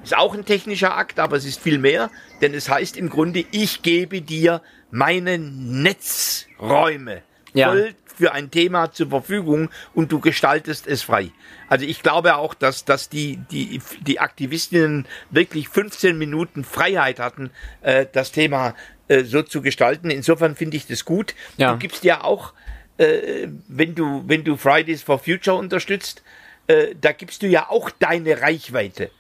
Ist 0.08 0.16
auch 0.16 0.34
ein 0.34 0.46
technischer 0.46 0.96
Akt, 0.96 1.20
aber 1.20 1.36
es 1.36 1.44
ist 1.44 1.60
viel 1.62 1.80
mehr, 1.80 2.10
denn 2.40 2.54
es 2.54 2.70
heißt 2.70 2.96
im 2.96 3.10
Grunde, 3.10 3.44
ich 3.52 3.82
gebe 3.82 4.22
dir 4.22 4.62
meine 4.90 5.38
Netzräume 5.38 7.24
Ja. 7.54 7.68
voll 7.68 7.94
für 8.16 8.32
ein 8.32 8.50
Thema 8.50 8.94
zur 8.94 9.10
Verfügung 9.10 9.70
und 9.94 10.14
du 10.14 10.22
gestaltest 10.22 10.88
es 10.88 11.02
frei. 11.02 11.32
Also 11.68 11.86
ich 11.86 12.02
glaube 12.04 12.38
auch, 12.38 12.54
dass, 12.54 12.86
dass 12.86 13.10
die, 13.10 13.36
die, 13.52 13.82
die 14.00 14.22
Aktivistinnen 14.22 15.06
wirklich 15.30 15.68
15 15.68 16.18
Minuten 16.18 16.64
Freiheit 16.64 17.20
hatten, 17.20 17.52
äh, 17.82 18.06
das 18.10 18.32
Thema 18.32 18.76
äh, 19.10 19.26
so 19.26 19.42
zu 19.44 19.62
gestalten. 19.62 20.10
Insofern 20.10 20.56
finde 20.56 20.78
ich 20.78 20.88
das 20.88 21.04
gut. 21.04 21.36
Ja. 21.58 21.74
Du 21.74 21.80
gibst 21.80 22.06
ja 22.06 22.24
auch, 22.24 22.54
äh, 22.98 23.50
wenn 23.68 23.94
du, 23.94 24.24
wenn 24.26 24.46
du 24.46 24.56
Fridays 24.56 25.04
for 25.04 25.20
Future 25.20 25.58
unterstützt, 25.58 26.24
äh, 26.68 26.96
da 27.00 27.12
gibst 27.12 27.44
du 27.44 27.48
ja 27.48 27.70
auch 27.70 27.90
deine 27.90 28.40
Reichweite. 28.42 29.12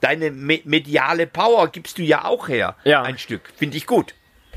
Deine 0.00 0.30
me 0.30 0.60
mediale 0.64 1.26
Power 1.26 1.68
gibst 1.68 1.98
du 1.98 2.02
ja 2.02 2.24
auch 2.24 2.48
her. 2.48 2.76
Ja. 2.84 3.02
Ein 3.02 3.18
Stück. 3.18 3.42
Finde 3.56 3.76
ich 3.76 3.86
gut. 3.86 4.14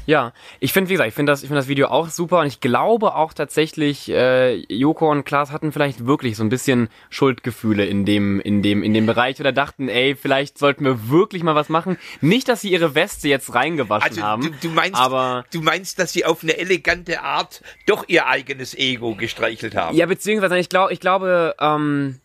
Ja, 0.10 0.34
ich 0.60 0.74
finde, 0.74 0.90
wie 0.90 0.94
gesagt, 0.94 1.10
ich 1.10 1.14
finde 1.14 1.32
das, 1.32 1.44
ich 1.44 1.50
finde 1.50 1.60
das 1.60 1.68
Video 1.68 1.90
auch 1.90 2.10
super 2.10 2.40
und 2.40 2.48
ich 2.48 2.62
glaube 2.62 3.14
auch 3.14 3.32
tatsächlich, 3.32 4.10
äh, 4.10 4.56
Joko 4.56 5.12
und 5.12 5.24
Klaas 5.24 5.52
hatten 5.52 5.72
vielleicht 5.72 6.08
wirklich 6.08 6.36
so 6.36 6.44
ein 6.44 6.50
bisschen 6.50 6.90
Schuldgefühle 7.12 7.86
in 7.86 8.06
dem, 8.06 8.40
in 8.40 8.64
dem, 8.64 8.82
in 8.82 8.96
dem 8.96 9.06
Bereich 9.06 9.40
oder 9.40 9.52
dachten, 9.52 9.88
ey, 9.88 10.16
vielleicht 10.16 10.58
sollten 10.58 10.84
wir 10.84 11.10
wirklich 11.10 11.44
mal 11.44 11.54
was 11.54 11.70
machen. 11.70 12.00
Nicht, 12.22 12.50
dass 12.50 12.62
sie 12.62 12.72
ihre 12.72 12.96
Weste 12.96 13.28
jetzt 13.28 13.54
reingewaschen 13.54 14.10
Also 14.10 14.24
haben, 14.24 14.42
du, 14.42 14.50
du 14.64 14.70
meinst, 14.70 14.96
aber 15.00 15.46
du 15.54 15.62
meinst, 15.62 16.00
dass 16.00 16.12
sie 16.12 16.26
auf 16.26 16.42
eine 16.42 16.58
elegante 16.58 17.22
Art 17.22 17.62
doch 17.86 18.04
ihr 18.08 18.26
eigenes 18.26 18.74
Ego 18.76 19.14
gestreichelt 19.14 19.76
haben. 19.76 19.96
ja, 19.96 20.08
beziehungsweise 20.08 20.58
ich 20.58 20.70
glaube, 20.70 20.92
ich 20.92 21.00
glaube, 21.02 21.54
ähm, 21.60 22.20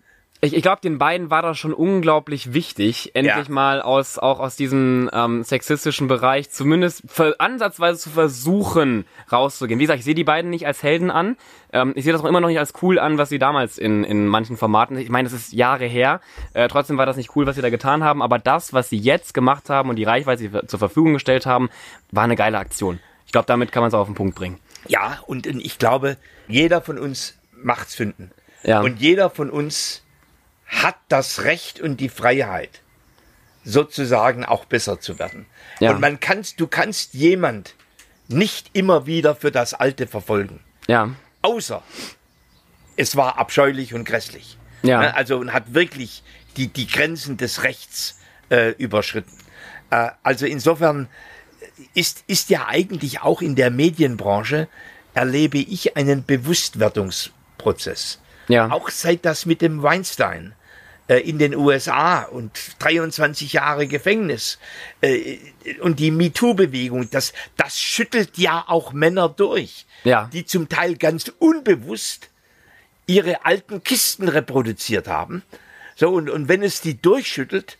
ich, 0.45 0.55
ich 0.55 0.63
glaube, 0.63 0.81
den 0.83 0.99
beiden 0.99 1.31
war 1.31 1.43
das 1.43 1.59
schon 1.59 1.73
unglaublich 1.75 2.53
wichtig, 2.53 3.11
endlich 3.15 3.49
Ja. 3.49 3.53
mal 3.53 3.83
aus 3.83 4.19
auch 4.19 4.41
aus 4.41 4.57
diesem 4.57 5.11
ähm, 5.13 5.43
sexistischen 5.45 6.09
Bereich 6.09 6.51
zumindest 6.51 7.03
ansatzweise 7.39 7.99
zu 7.99 8.11
versuchen 8.11 9.07
rauszugehen. 9.33 9.79
Wie 9.81 9.85
gesagt, 9.85 9.99
ich 10.01 10.05
sehe 10.05 10.15
die 10.15 10.25
beiden 10.25 10.51
nicht 10.51 10.67
als 10.67 10.83
Helden 10.83 11.11
an. 11.11 11.37
Ähm, 11.73 11.93
ich 11.97 12.05
sehe 12.05 12.13
das 12.13 12.23
auch 12.23 12.27
immer 12.27 12.41
noch 12.41 12.49
nicht 12.49 12.59
als 12.59 12.73
cool 12.83 12.99
an, 12.99 13.19
was 13.19 13.29
sie 13.29 13.39
damals 13.39 13.79
in, 13.79 14.05
in 14.05 14.27
manchen 14.27 14.57
Formaten. 14.57 14.97
Ich 14.99 15.09
meine, 15.09 15.29
das 15.29 15.33
ist 15.39 15.53
Jahre 15.53 15.87
her. 15.87 16.21
Äh, 16.53 16.69
trotzdem 16.69 16.97
war 16.99 17.07
das 17.07 17.17
nicht 17.17 17.35
cool, 17.35 17.47
was 17.47 17.57
sie 17.57 17.63
da 17.63 17.71
getan 17.71 18.05
haben. 18.05 18.23
Aber 18.23 18.39
das, 18.39 18.73
was 18.73 18.89
sie 18.91 18.99
jetzt 18.99 19.35
gemacht 19.35 19.71
haben 19.71 19.89
und 19.91 19.97
die 19.97 20.05
Reichweite, 20.05 20.43
die 20.43 20.49
sie 20.49 20.67
zur 20.67 20.79
Verfügung 20.79 21.15
gestellt 21.15 21.47
haben, 21.47 21.71
war 22.13 22.25
eine 22.25 22.37
geile 22.37 22.59
Aktion. 22.59 23.01
Ich 23.27 23.33
glaube, 23.33 23.47
damit 23.47 23.73
kann 23.73 23.81
man 23.83 23.89
es 23.89 23.95
auf 23.95 24.07
den 24.07 24.15
Punkt 24.15 24.37
bringen. 24.37 24.59
Ja, 24.87 25.19
und 25.27 25.47
ich 25.47 25.79
glaube, 25.79 26.17
jeder 26.47 26.81
von 26.83 26.99
uns 26.99 27.37
macht's 27.63 27.95
finden. 27.95 28.31
Ja. 28.63 28.81
Und 28.81 29.01
jeder 29.01 29.31
von 29.31 29.51
uns 29.51 30.04
hat 30.67 30.97
das 31.09 31.45
Recht 31.45 31.81
und 31.81 31.99
die 31.99 32.09
Freiheit, 32.09 32.81
sozusagen 33.65 34.45
auch 34.45 34.65
besser 34.65 35.01
zu 35.01 35.19
werden. 35.19 35.47
Ja. 35.81 35.93
Und 35.93 36.01
man 36.01 36.21
kannst, 36.21 36.61
du 36.61 36.67
kannst 36.67 37.15
jemand 37.15 37.75
nicht 38.29 38.71
immer 38.73 39.07
wieder 39.07 39.35
für 39.35 39.51
das 39.51 39.75
Alte 39.75 40.07
verfolgen. 40.07 40.61
Ja, 40.87 41.11
Außer 41.45 41.83
es 42.97 43.17
war 43.17 43.39
abscheulich 43.39 43.93
und 43.93 44.05
grässlich. 44.05 44.57
Ja. 44.83 45.01
Ne, 45.01 45.15
Also 45.15 45.37
und 45.37 45.53
hat 45.53 45.75
wirklich 45.75 46.23
die, 46.57 46.69
die 46.69 46.87
Grenzen 46.87 47.37
des 47.37 47.65
Rechts 47.65 48.19
äh, 48.51 48.71
überschritten. 48.71 49.37
Äh, 49.91 50.11
also 50.23 50.47
insofern 50.47 51.09
ist, 51.93 52.25
ist 52.29 52.49
ja 52.49 52.67
eigentlich 52.67 53.21
auch 53.21 53.43
in 53.43 53.57
der 53.57 53.71
Medienbranche 53.71 54.69
erlebe 55.13 55.59
ich 55.59 55.99
einen 55.99 56.25
Bewusstwerdungsprozess. 56.25 58.21
Ja. 58.49 58.71
Auch 58.71 58.91
seit 58.91 59.25
das 59.25 59.47
mit 59.47 59.63
dem 59.63 59.83
Weinstein 59.83 60.55
äh, 61.09 61.19
in 61.19 61.39
den 61.39 61.55
USA 61.55 62.23
und 62.23 62.53
23 62.79 63.53
Jahre 63.53 63.87
Gefängnis 63.87 64.59
äh, 65.01 65.39
und 65.81 65.99
die 65.99 66.11
MeToo-Bewegung, 66.11 67.11
das, 67.11 67.33
das 67.57 67.79
schüttelt 67.79 68.37
ja 68.39 68.65
auch 68.67 68.93
Männer 68.93 69.29
durch, 69.29 69.87
Ja. 70.05 70.29
die 70.33 70.45
zum 70.45 70.69
Teil 70.69 70.97
ganz 70.97 71.31
unbewusst 71.39 72.31
ihre 73.07 73.45
alten 73.45 73.83
Kisten 73.83 74.29
reproduziert 74.29 75.09
haben. 75.09 75.43
So, 75.97 76.09
und, 76.11 76.29
und 76.31 76.49
wenn 76.49 76.63
es 76.63 76.81
die 76.81 77.01
durchschüttelt, 77.01 77.79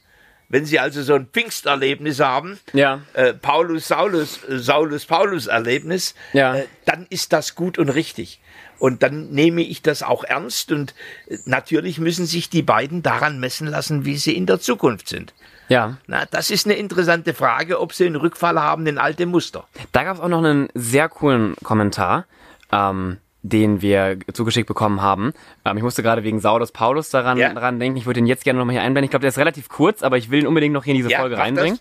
wenn 0.49 0.65
sie 0.67 0.79
also 0.79 1.03
so 1.03 1.15
ein 1.15 1.27
Pfingsterlebnis 1.33 2.21
haben, 2.21 2.59
Ja. 2.73 3.01
äh, 3.15 3.33
Paulus, 3.35 3.89
Saulus, 3.89 4.43
äh, 4.45 4.59
Saulus, 4.59 5.05
Paulus 5.07 5.47
Erlebnis, 5.47 6.15
Ja. 6.33 6.57
äh, 6.57 6.67
dann 6.85 7.07
ist 7.11 7.33
das 7.33 7.55
gut 7.55 7.79
und 7.79 7.89
richtig. 7.89 8.41
Und 8.79 9.03
dann 9.03 9.31
nehme 9.31 9.63
ich 9.63 9.83
das 9.83 10.03
auch 10.03 10.25
ernst 10.25 10.71
und 10.73 10.95
äh, 11.29 11.39
natürlich 11.47 11.99
müssen 11.99 12.27
sich 12.27 12.51
die 12.51 12.63
beiden 12.63 13.03
daran 13.03 13.41
messen 13.41 13.67
lassen, 13.69 14.05
wie 14.05 14.17
sie 14.17 14.37
in 14.37 14.47
der 14.47 14.61
Zukunft 14.61 15.09
sind. 15.09 15.33
Ja. 15.69 15.97
Na, 16.07 16.27
das 16.31 16.51
ist 16.51 16.67
eine 16.67 16.75
interessante 16.75 17.33
Frage, 17.33 17.81
ob 17.81 17.95
sie 17.95 18.05
einen 18.07 18.17
Rückfall 18.17 18.61
haben 18.61 18.87
in 18.87 18.99
alte 18.99 19.25
Muster. 19.27 19.67
Da 19.93 20.05
gab 20.05 20.17
es 20.17 20.21
auch 20.23 20.29
noch 20.29 20.45
einen 20.45 20.69
sehr 20.75 21.09
coolen 21.09 21.55
Kommentar, 21.65 22.27
ähm, 22.71 23.17
den 23.47 23.83
wir 23.83 24.19
zugeschickt 24.33 24.67
bekommen 24.67 25.03
haben. 25.03 25.35
Ähm, 25.67 25.77
ich 25.77 25.83
musste 25.83 26.03
gerade 26.03 26.25
wegen 26.25 26.41
Saulus 26.41 26.73
Paulus 26.73 27.11
daran, 27.11 27.37
Ja. 27.37 27.53
daran 27.53 27.79
denken. 27.79 27.99
Ich 27.99 28.07
würde 28.07 28.19
ihn 28.21 28.27
jetzt 28.27 28.43
gerne 28.43 28.59
nochmal 28.59 28.73
hier 28.73 28.83
einblenden. 28.83 29.05
Ich 29.05 29.11
glaube, 29.11 29.21
der 29.21 29.29
ist 29.29 29.39
relativ 29.39 29.69
kurz, 29.69 30.03
aber 30.03 30.17
ich 30.17 30.31
will 30.31 30.41
ihn 30.41 30.47
unbedingt 30.47 30.73
noch 30.73 30.85
hier 30.85 30.95
in 30.95 30.99
diese 30.99 31.11
Ja, 31.11 31.21
Folge 31.21 31.37
reinbringen. 31.37 31.79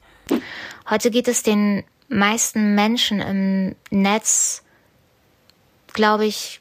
Heute 0.90 1.10
geht 1.10 1.30
es 1.30 1.42
den 1.42 1.86
meisten 2.10 2.76
Menschen 2.76 3.22
im 3.22 3.76
Netz, 3.90 4.64
glaube 5.94 6.26
ich, 6.26 6.60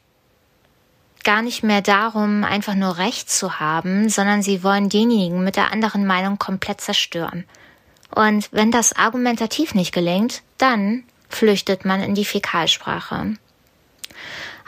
gar 1.25 1.41
nicht 1.41 1.63
mehr 1.63 1.81
darum, 1.81 2.45
einfach 2.45 2.75
nur 2.75 2.97
Recht 2.97 3.29
zu 3.29 3.59
haben, 3.59 4.07
sondern 4.09 4.41
sie 4.41 4.63
wollen 4.63 4.87
denjenigen 4.89 5.43
mit 5.43 5.57
der 5.57 5.71
anderen 5.73 6.05
Meinung 6.07 6.39
komplett 6.39 6.79
zerstören. 6.79 7.43
Und 8.15 8.49
wenn 8.53 8.71
das 8.71 8.95
argumentativ 8.95 9.73
nicht 9.75 9.93
gelingt, 9.93 10.43
dann 10.57 11.03
flüchtet 11.29 11.83
man 11.83 12.01
in 12.01 12.15
die 12.15 12.25
Fäkalsprache. 12.25 13.35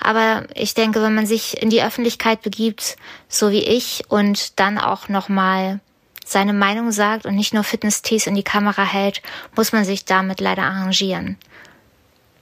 Aber 0.01 0.45
ich 0.53 0.73
denke, 0.73 1.01
wenn 1.01 1.15
man 1.15 1.25
sich 1.25 1.62
in 1.62 1.69
die 1.69 1.84
Öffentlichkeit 1.84 2.41
begibt, 2.41 2.97
so 3.27 3.51
wie 3.51 3.63
ich, 3.63 4.03
und 4.10 4.60
dann 4.60 4.77
auch 4.77 5.10
nochmal 5.10 5.79
seine 6.25 6.53
Meinung 6.53 6.91
sagt 6.91 7.25
und 7.25 7.36
nicht 7.36 7.53
nur 7.53 7.63
Fitness-Tees 7.63 8.27
in 8.27 8.36
die 8.36 8.43
Kamera 8.43 8.84
hält, 8.84 9.21
muss 9.55 9.71
man 9.71 9.86
sich 9.86 10.05
damit 10.05 10.39
leider 10.39 10.63
arrangieren. 10.63 11.38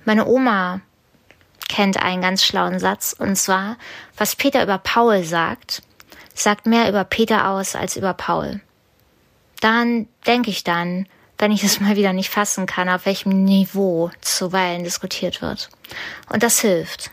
Meine 0.06 0.26
Oma 0.26 0.82
kennt 1.70 2.02
einen 2.02 2.22
ganz 2.22 2.44
schlauen 2.44 2.80
Satz, 2.80 3.16
und 3.18 3.36
zwar, 3.36 3.78
was 4.18 4.36
Peter 4.36 4.64
über 4.64 4.78
Paul 4.78 5.24
sagt, 5.24 5.82
sagt 6.34 6.66
mehr 6.66 6.90
über 6.90 7.04
Peter 7.04 7.50
aus 7.50 7.76
als 7.76 7.96
über 7.96 8.14
Paul. 8.14 8.62
Daran 9.60 10.08
denke 10.28 10.50
ich 10.50 10.64
dann, 10.64 11.08
wenn 11.38 11.52
ich 11.52 11.64
es 11.64 11.80
mal 11.82 11.96
wieder 11.96 12.14
nicht 12.14 12.30
fassen 12.30 12.66
kann, 12.66 12.90
auf 12.90 13.06
welchem 13.06 13.44
Niveau 13.44 14.12
zuweilen 14.22 14.84
diskutiert 14.84 15.42
wird. 15.42 15.70
Und 16.30 16.44
das 16.44 16.60
hilft. 16.60 17.12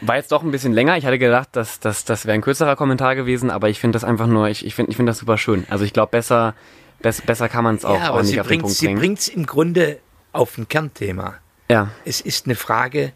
War 0.00 0.16
jetzt 0.16 0.32
doch 0.32 0.42
ein 0.42 0.50
bisschen 0.50 0.72
länger. 0.72 0.96
Ich 0.96 1.06
hatte 1.06 1.18
gedacht, 1.18 1.48
dass, 1.52 1.80
dass, 1.80 2.04
das 2.04 2.26
wäre 2.26 2.34
ein 2.34 2.40
kürzerer 2.42 2.76
Kommentar 2.76 3.14
gewesen, 3.14 3.50
aber 3.50 3.68
ich 3.68 3.80
finde 3.80 3.96
das 3.96 4.04
einfach 4.04 4.26
nur, 4.26 4.48
ich, 4.48 4.64
ich 4.66 4.74
finde 4.74 4.90
ich 4.90 4.96
finde 4.96 5.10
das 5.10 5.18
super 5.18 5.38
schön. 5.38 5.66
Also 5.70 5.84
ich 5.84 5.92
glaube, 5.92 6.10
besser, 6.10 6.54
bess, 7.00 7.20
besser 7.22 7.48
kann 7.48 7.64
man 7.64 7.76
es 7.76 7.84
auch, 7.84 7.98
ja, 7.98 8.04
auch 8.10 8.14
aber 8.14 8.22
nicht 8.22 8.32
sie 8.32 8.40
auf 8.40 8.46
den 8.46 8.50
bringt 8.50 8.62
Punkt 8.62 8.76
sie 8.76 8.86
bringen. 8.86 8.98
bringt's 8.98 9.28
im 9.28 9.46
Grunde 9.46 9.98
auf 10.32 10.58
ein 10.58 10.68
Kernthema. 10.68 11.34
Ja, 11.70 11.90
Es 12.04 12.20
ist 12.20 12.46
eine 12.46 12.54
Frage, 12.56 13.12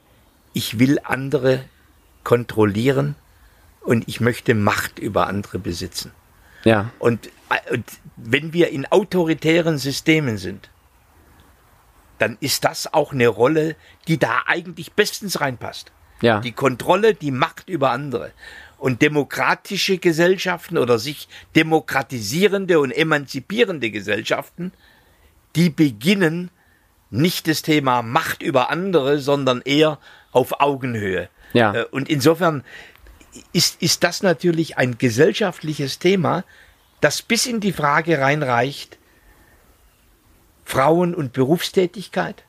ich 0.54 0.78
will 0.78 0.98
andere 1.04 1.64
kontrollieren 2.24 3.14
und 3.80 4.08
ich 4.08 4.20
möchte 4.20 4.54
Macht 4.54 4.98
über 4.98 5.26
andere 5.26 5.58
besitzen. 5.58 6.12
ja, 6.64 6.90
Und, 6.98 7.26
äh, 7.50 7.74
und 7.74 7.84
wenn 8.16 8.52
wir 8.52 8.70
in 8.70 8.86
autoritären 8.86 9.78
Systemen 9.78 10.38
sind, 10.38 10.70
dann 12.18 12.36
ist 12.40 12.64
das 12.64 12.92
auch 12.92 13.12
eine 13.12 13.28
Rolle, 13.28 13.76
die 14.08 14.18
da 14.18 14.42
eigentlich 14.46 14.92
bestens 14.92 15.40
reinpasst. 15.40 15.92
Ja, 16.20 16.40
Die 16.40 16.52
Kontrolle, 16.52 17.14
die 17.14 17.30
Macht 17.30 17.68
über 17.68 17.90
andere. 17.90 18.32
Und 18.78 19.02
demokratische 19.02 19.98
Gesellschaften 19.98 20.78
oder 20.78 20.98
sich 20.98 21.28
demokratisierende 21.56 22.78
und 22.78 22.92
emanzipierende 22.92 23.90
Gesellschaften, 23.90 24.72
die 25.56 25.70
beginnen 25.70 26.50
nicht 27.10 27.48
das 27.48 27.62
Thema 27.62 28.02
Macht 28.02 28.42
über 28.42 28.70
andere, 28.70 29.18
sondern 29.18 29.62
eher 29.62 29.98
auf 30.30 30.60
Augenhöhe. 30.60 31.28
Ja. 31.52 31.74
Äh, 31.74 31.84
Und 31.90 32.08
insofern 32.08 32.64
ist, 33.52 33.82
ist 33.82 34.04
das 34.04 34.22
natürlich 34.22 34.76
ein 34.76 34.98
gesellschaftliches 34.98 35.98
Thema, 35.98 36.44
das 37.00 37.22
bis 37.22 37.46
in 37.46 37.60
die 37.60 37.72
Frage 37.72 38.20
reinreicht, 38.20 38.98
Frauen- 40.64 41.14
und 41.14 41.32
Berufstätigkeit, 41.32 42.44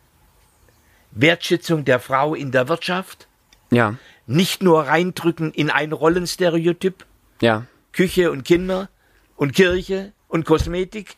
Wertschätzung 1.11 1.85
der 1.85 1.99
Frau 1.99 2.35
in 2.35 2.51
der 2.51 2.67
Wirtschaft, 2.67 3.28
ja, 3.71 3.95
nicht 4.27 4.61
nur 4.61 4.83
reindrücken 4.83 5.51
in 5.53 5.69
ein 5.69 5.91
Rollenstereotyp, 5.91 7.05
ja, 7.41 7.65
Küche 7.91 8.31
und 8.31 8.43
Kinder 8.43 8.89
und 9.35 9.53
Kirche 9.53 10.11
und 10.27 10.45
Kosmetik, 10.45 11.15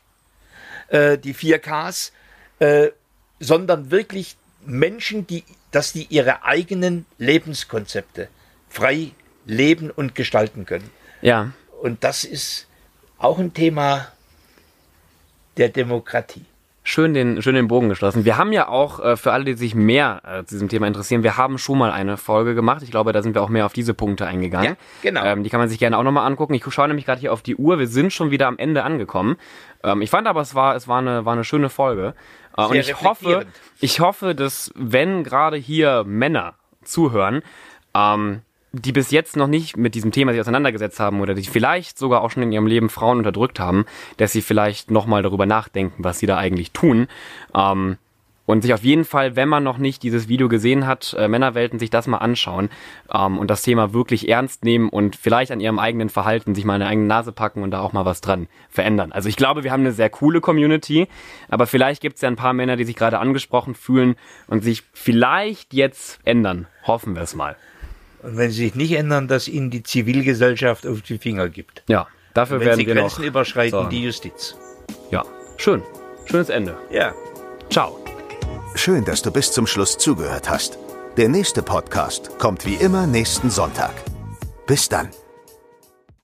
äh, 0.88 1.18
die 1.18 1.34
4Ks, 1.34 2.12
äh, 2.60 2.92
sondern 3.40 3.92
wirklich 3.92 4.36
Menschen, 4.66 5.28
die, 5.28 5.44
dass 5.72 5.94
die 5.94 6.06
ihre 6.10 6.44
eigenen 6.44 7.06
Lebenskonzepte 7.18 8.30
frei 8.70 9.12
leben 9.46 9.90
und 9.90 10.16
gestalten 10.16 10.66
können. 10.66 10.90
ja. 11.22 11.52
Und 11.82 12.04
das 12.04 12.26
ist 12.26 12.68
auch 13.18 13.40
ein 13.40 13.56
Thema 13.56 14.12
der 15.58 15.70
Demokratie. 15.70 16.46
Schön 16.84 17.14
den, 17.14 17.44
schön 17.44 17.54
den 17.54 17.68
Bogen 17.68 17.90
geschlossen. 17.90 18.26
Wir 18.26 18.38
haben 18.38 18.52
ja 18.52 18.68
auch, 18.68 19.00
äh, 19.00 19.16
für 19.16 19.32
alle, 19.32 19.46
die 19.46 19.54
sich 19.54 19.76
mehr 19.76 20.22
äh, 20.26 20.44
zu 20.46 20.56
diesem 20.56 20.68
Thema 20.68 20.88
interessieren, 20.88 21.22
wir 21.22 21.38
haben 21.38 21.60
schon 21.60 21.78
mal 21.78 21.92
eine 21.92 22.18
Folge 22.18 22.56
gemacht. 22.56 22.82
Ich 22.82 22.90
glaube, 22.90 23.14
da 23.14 23.22
sind 23.22 23.36
wir 23.36 23.44
auch 23.44 23.50
mehr 23.50 23.68
auf 23.68 23.74
diese 23.74 23.94
Punkte 23.94 24.26
eingegangen. 24.26 24.72
Ja, 24.72 24.76
genau. 25.04 25.24
Ähm, 25.24 25.44
die 25.44 25.52
kann 25.52 25.60
man 25.60 25.70
sich 25.70 25.78
gerne 25.78 25.96
auch 25.98 26.04
nochmal 26.04 26.26
angucken. 26.26 26.56
Ich 26.56 26.64
schaue 26.74 26.88
nämlich 26.88 27.06
gerade 27.06 27.22
hier 27.22 27.34
auf 27.34 27.44
die 27.44 27.56
Uhr. 27.56 27.78
Wir 27.78 27.88
sind 27.88 28.12
schon 28.14 28.32
wieder 28.32 28.48
am 28.48 28.58
Ende 28.58 28.84
angekommen. 28.84 29.38
Ähm, 29.84 30.02
ich 30.02 30.10
fand 30.10 30.28
aber, 30.28 30.42
es 30.42 30.56
war, 30.56 30.76
es 30.76 30.88
war 30.88 30.98
eine, 30.98 31.24
war 31.24 31.34
eine 31.34 31.44
schöne 31.44 31.70
Folge. 31.70 32.16
Äh, 32.58 32.64
und 32.64 32.76
ich 32.76 33.00
hoffe, 33.04 33.46
ich 33.80 34.00
hoffe, 34.00 34.34
dass 34.34 34.72
wenn 34.76 35.24
gerade 35.24 35.58
hier 35.58 36.04
Männer 36.04 36.56
zuhören, 36.84 37.44
ähm, 37.94 38.42
die 38.74 38.92
bis 38.92 39.12
jetzt 39.12 39.36
noch 39.36 39.48
nicht 39.48 39.76
mit 39.76 39.96
diesem 39.96 40.12
Thema 40.12 40.32
sich 40.32 40.42
auseinandergesetzt 40.42 41.00
haben 41.00 41.20
oder 41.20 41.34
die 41.34 41.44
vielleicht 41.44 41.98
sogar 41.98 42.22
auch 42.22 42.32
schon 42.32 42.44
in 42.44 42.52
ihrem 42.52 42.68
Leben 42.68 42.90
Frauen 42.90 43.18
unterdrückt 43.18 43.60
haben, 43.60 43.86
dass 44.18 44.32
sie 44.32 44.42
vielleicht 44.42 44.92
nochmal 44.92 45.24
darüber 45.24 45.46
nachdenken, 45.46 46.04
was 46.04 46.20
sie 46.20 46.26
da 46.26 46.38
eigentlich 46.38 46.72
tun. 46.72 47.08
Ähm, 47.54 47.98
und 48.48 48.64
sich 48.64 48.74
auf 48.74 48.84
jeden 48.84 49.06
Fall, 49.06 49.36
wenn 49.36 49.48
man 49.48 49.64
noch 49.64 49.78
nicht 49.78 50.04
dieses 50.04 50.28
Video 50.28 50.50
gesehen 50.50 50.86
hat, 50.86 51.16
äh, 51.18 51.28
Männerwelten, 51.28 51.80
sich 51.80 51.90
das 51.90 52.08
mal 52.08 52.18
anschauen 52.18 52.70
ähm, 53.14 53.38
und 53.38 53.50
das 53.50 53.62
Thema 53.62 53.94
wirklich 53.94 54.28
ernst 54.28 54.66
nehmen 54.66 54.90
und 54.90 55.16
vielleicht 55.16 55.52
an 55.52 55.60
ihrem 55.60 55.80
eigenen 55.80 56.10
Verhalten 56.10 56.56
sich 56.56 56.66
mal 56.66 56.74
eine 56.74 56.88
eigene 56.88 57.08
Nase 57.08 57.32
packen 57.32 57.64
und 57.64 57.72
da 57.72 57.80
auch 57.80 57.94
mal 57.94 58.04
was 58.04 58.20
dran 58.20 58.48
verändern. 58.70 59.12
Also 59.12 59.30
ich 59.30 59.38
glaube, 59.38 59.64
wir 59.64 59.72
haben 59.72 59.82
eine 59.82 59.94
sehr 59.94 60.10
coole 60.10 60.42
Community, 60.42 61.08
aber 61.50 61.68
vielleicht 61.68 62.02
gibt 62.02 62.16
es 62.16 62.22
ja 62.22 62.30
ein 62.30 62.36
paar 62.36 62.54
Männer, 62.54 62.76
die 62.76 62.84
sich 62.84 62.96
gerade 62.96 63.20
angesprochen 63.20 63.76
fühlen 63.76 64.16
und 64.48 64.64
sich 64.64 64.84
vielleicht 64.92 65.74
jetzt 65.74 66.20
ändern. 66.26 66.68
Hoffen 66.86 67.16
wir 67.16 67.22
es 67.22 67.36
mal. 67.36 67.56
Und 68.24 68.38
wenn 68.38 68.52
sie 68.52 68.66
sich 68.66 68.76
nicht 68.76 68.92
ändern, 68.94 69.28
dass 69.28 69.48
ihnen 69.48 69.70
die 69.72 69.84
Zivilgesellschaft 69.84 70.86
auf 70.86 71.02
die 71.02 71.18
Finger 71.18 71.50
gibt. 71.50 71.84
Ja, 71.88 72.08
dafür 72.34 72.60
Wenn 72.60 72.68
werden 72.68 72.80
sie 72.80 72.88
wir 72.88 72.96
Grenzen 72.96 73.22
noch. 73.22 73.28
überschreiten, 73.28 73.72
sorgen. 73.72 73.90
die 73.90 74.04
Justiz. 74.04 74.56
Ja, 75.10 75.24
schön. 75.58 75.82
Schönes 76.26 76.50
Ende. 76.50 76.78
Ja. 76.92 77.14
Ciao. 77.70 77.98
Schön, 78.76 79.04
dass 79.06 79.22
du 79.22 79.32
bis 79.32 79.52
zum 79.52 79.66
Schluss 79.68 79.98
zugehört 79.98 80.50
hast. 80.50 80.78
Der 81.18 81.28
nächste 81.30 81.62
Podcast 81.62 82.38
kommt 82.40 82.66
wie 82.66 82.76
immer 82.76 83.06
nächsten 83.08 83.50
Sonntag. 83.50 83.94
Bis 84.66 84.88
dann. 84.88 85.10